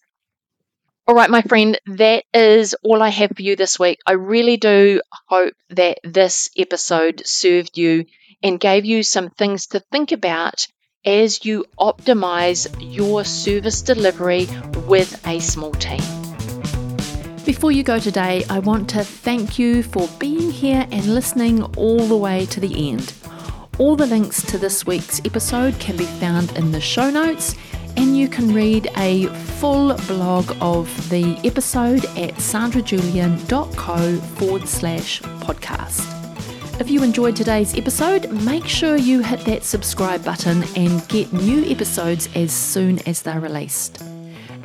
All 1.09 1.14
right, 1.14 1.31
my 1.31 1.43
friend, 1.43 1.81
that 1.87 2.25
is 2.35 2.77
all 2.85 3.03
I 3.03 3.09
have 3.09 3.33
for 3.35 3.43
you 3.43 3.57
this 3.57 3.79
week. 3.79 4.01
I 4.07 4.12
really 4.12 4.59
do 4.59 5.01
hope 5.29 5.55
that 5.71 5.99
this 6.05 6.51
episode 6.57 7.27
served 7.27 7.79
you 7.79 8.05
and 8.43 8.61
gave 8.61 8.85
you 8.85 9.03
some 9.03 9.31
things 9.31 9.69
to 9.69 9.81
think 9.81 10.12
about 10.12 10.66
as 11.05 11.45
you 11.45 11.65
optimize 11.79 12.69
your 12.79 13.25
service 13.25 13.83
delivery 13.83 14.47
with 14.87 15.27
a 15.27 15.41
small 15.41 15.73
team. 15.73 16.03
Before 17.47 17.73
you 17.73 17.83
go 17.83 17.99
today, 17.99 18.45
I 18.51 18.59
want 18.59 18.91
to 18.91 19.03
thank 19.03 19.59
you 19.59 19.83
for 19.83 20.09
being 20.19 20.51
here 20.51 20.87
and 20.93 21.15
listening 21.15 21.63
all 21.77 21.99
the 21.99 22.17
way 22.17 22.47
to 22.47 22.61
the 22.61 22.91
end. 22.91 23.13
All 23.79 23.97
the 23.97 24.07
links 24.07 24.43
to 24.43 24.59
this 24.59 24.87
week's 24.87 25.21
episode 25.25 25.79
can 25.81 25.97
be 25.97 26.05
found 26.05 26.53
in 26.57 26.71
the 26.71 26.81
show 26.81 27.11
notes, 27.11 27.55
and 27.97 28.17
you 28.17 28.29
can 28.29 28.53
read 28.53 28.91
a 28.99 29.27
full 29.59 29.95
blog 30.07 30.55
of 30.61 31.09
the 31.09 31.39
episode 31.45 32.05
at 32.17 32.35
sandrajulian.co 32.35 34.17
forward 34.37 34.69
slash 34.69 35.23
podcast. 35.23 36.20
If 36.81 36.90
you 36.90 37.03
enjoyed 37.03 37.37
today's 37.37 37.77
episode, 37.77 38.33
make 38.43 38.66
sure 38.66 38.97
you 38.97 39.23
hit 39.23 39.40
that 39.40 39.64
subscribe 39.64 40.25
button 40.25 40.64
and 40.75 41.07
get 41.09 41.31
new 41.31 41.62
episodes 41.71 42.31
as 42.35 42.55
soon 42.55 43.07
as 43.07 43.21
they're 43.21 43.38
released. 43.38 44.03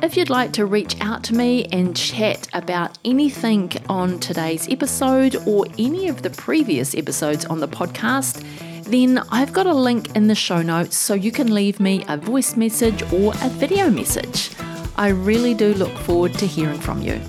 If 0.02 0.16
you'd 0.16 0.30
like 0.30 0.54
to 0.54 0.64
reach 0.64 0.98
out 1.02 1.22
to 1.24 1.34
me 1.34 1.66
and 1.66 1.94
chat 1.94 2.48
about 2.54 2.96
anything 3.04 3.70
on 3.90 4.18
today's 4.18 4.66
episode 4.70 5.36
or 5.46 5.66
any 5.78 6.08
of 6.08 6.22
the 6.22 6.30
previous 6.30 6.94
episodes 6.94 7.44
on 7.44 7.60
the 7.60 7.68
podcast, 7.68 8.42
then 8.84 9.18
I've 9.30 9.52
got 9.52 9.66
a 9.66 9.74
link 9.74 10.16
in 10.16 10.26
the 10.26 10.34
show 10.34 10.62
notes 10.62 10.96
so 10.96 11.12
you 11.12 11.30
can 11.30 11.52
leave 11.52 11.80
me 11.80 12.02
a 12.08 12.16
voice 12.16 12.56
message 12.56 13.02
or 13.12 13.34
a 13.42 13.50
video 13.50 13.90
message. 13.90 14.52
I 14.96 15.08
really 15.08 15.52
do 15.52 15.74
look 15.74 15.92
forward 15.98 16.32
to 16.38 16.46
hearing 16.46 16.80
from 16.80 17.02
you. 17.02 17.20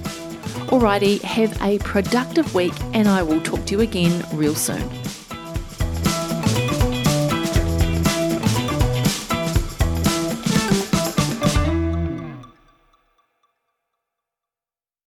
Alrighty, 0.67 1.21
have 1.21 1.61
a 1.61 1.79
productive 1.79 2.53
week 2.53 2.73
and 2.93 3.07
I 3.07 3.23
will 3.23 3.39
talk 3.41 3.65
to 3.67 3.75
you 3.75 3.81
again 3.81 4.25
real 4.33 4.53
soon. 4.53 4.83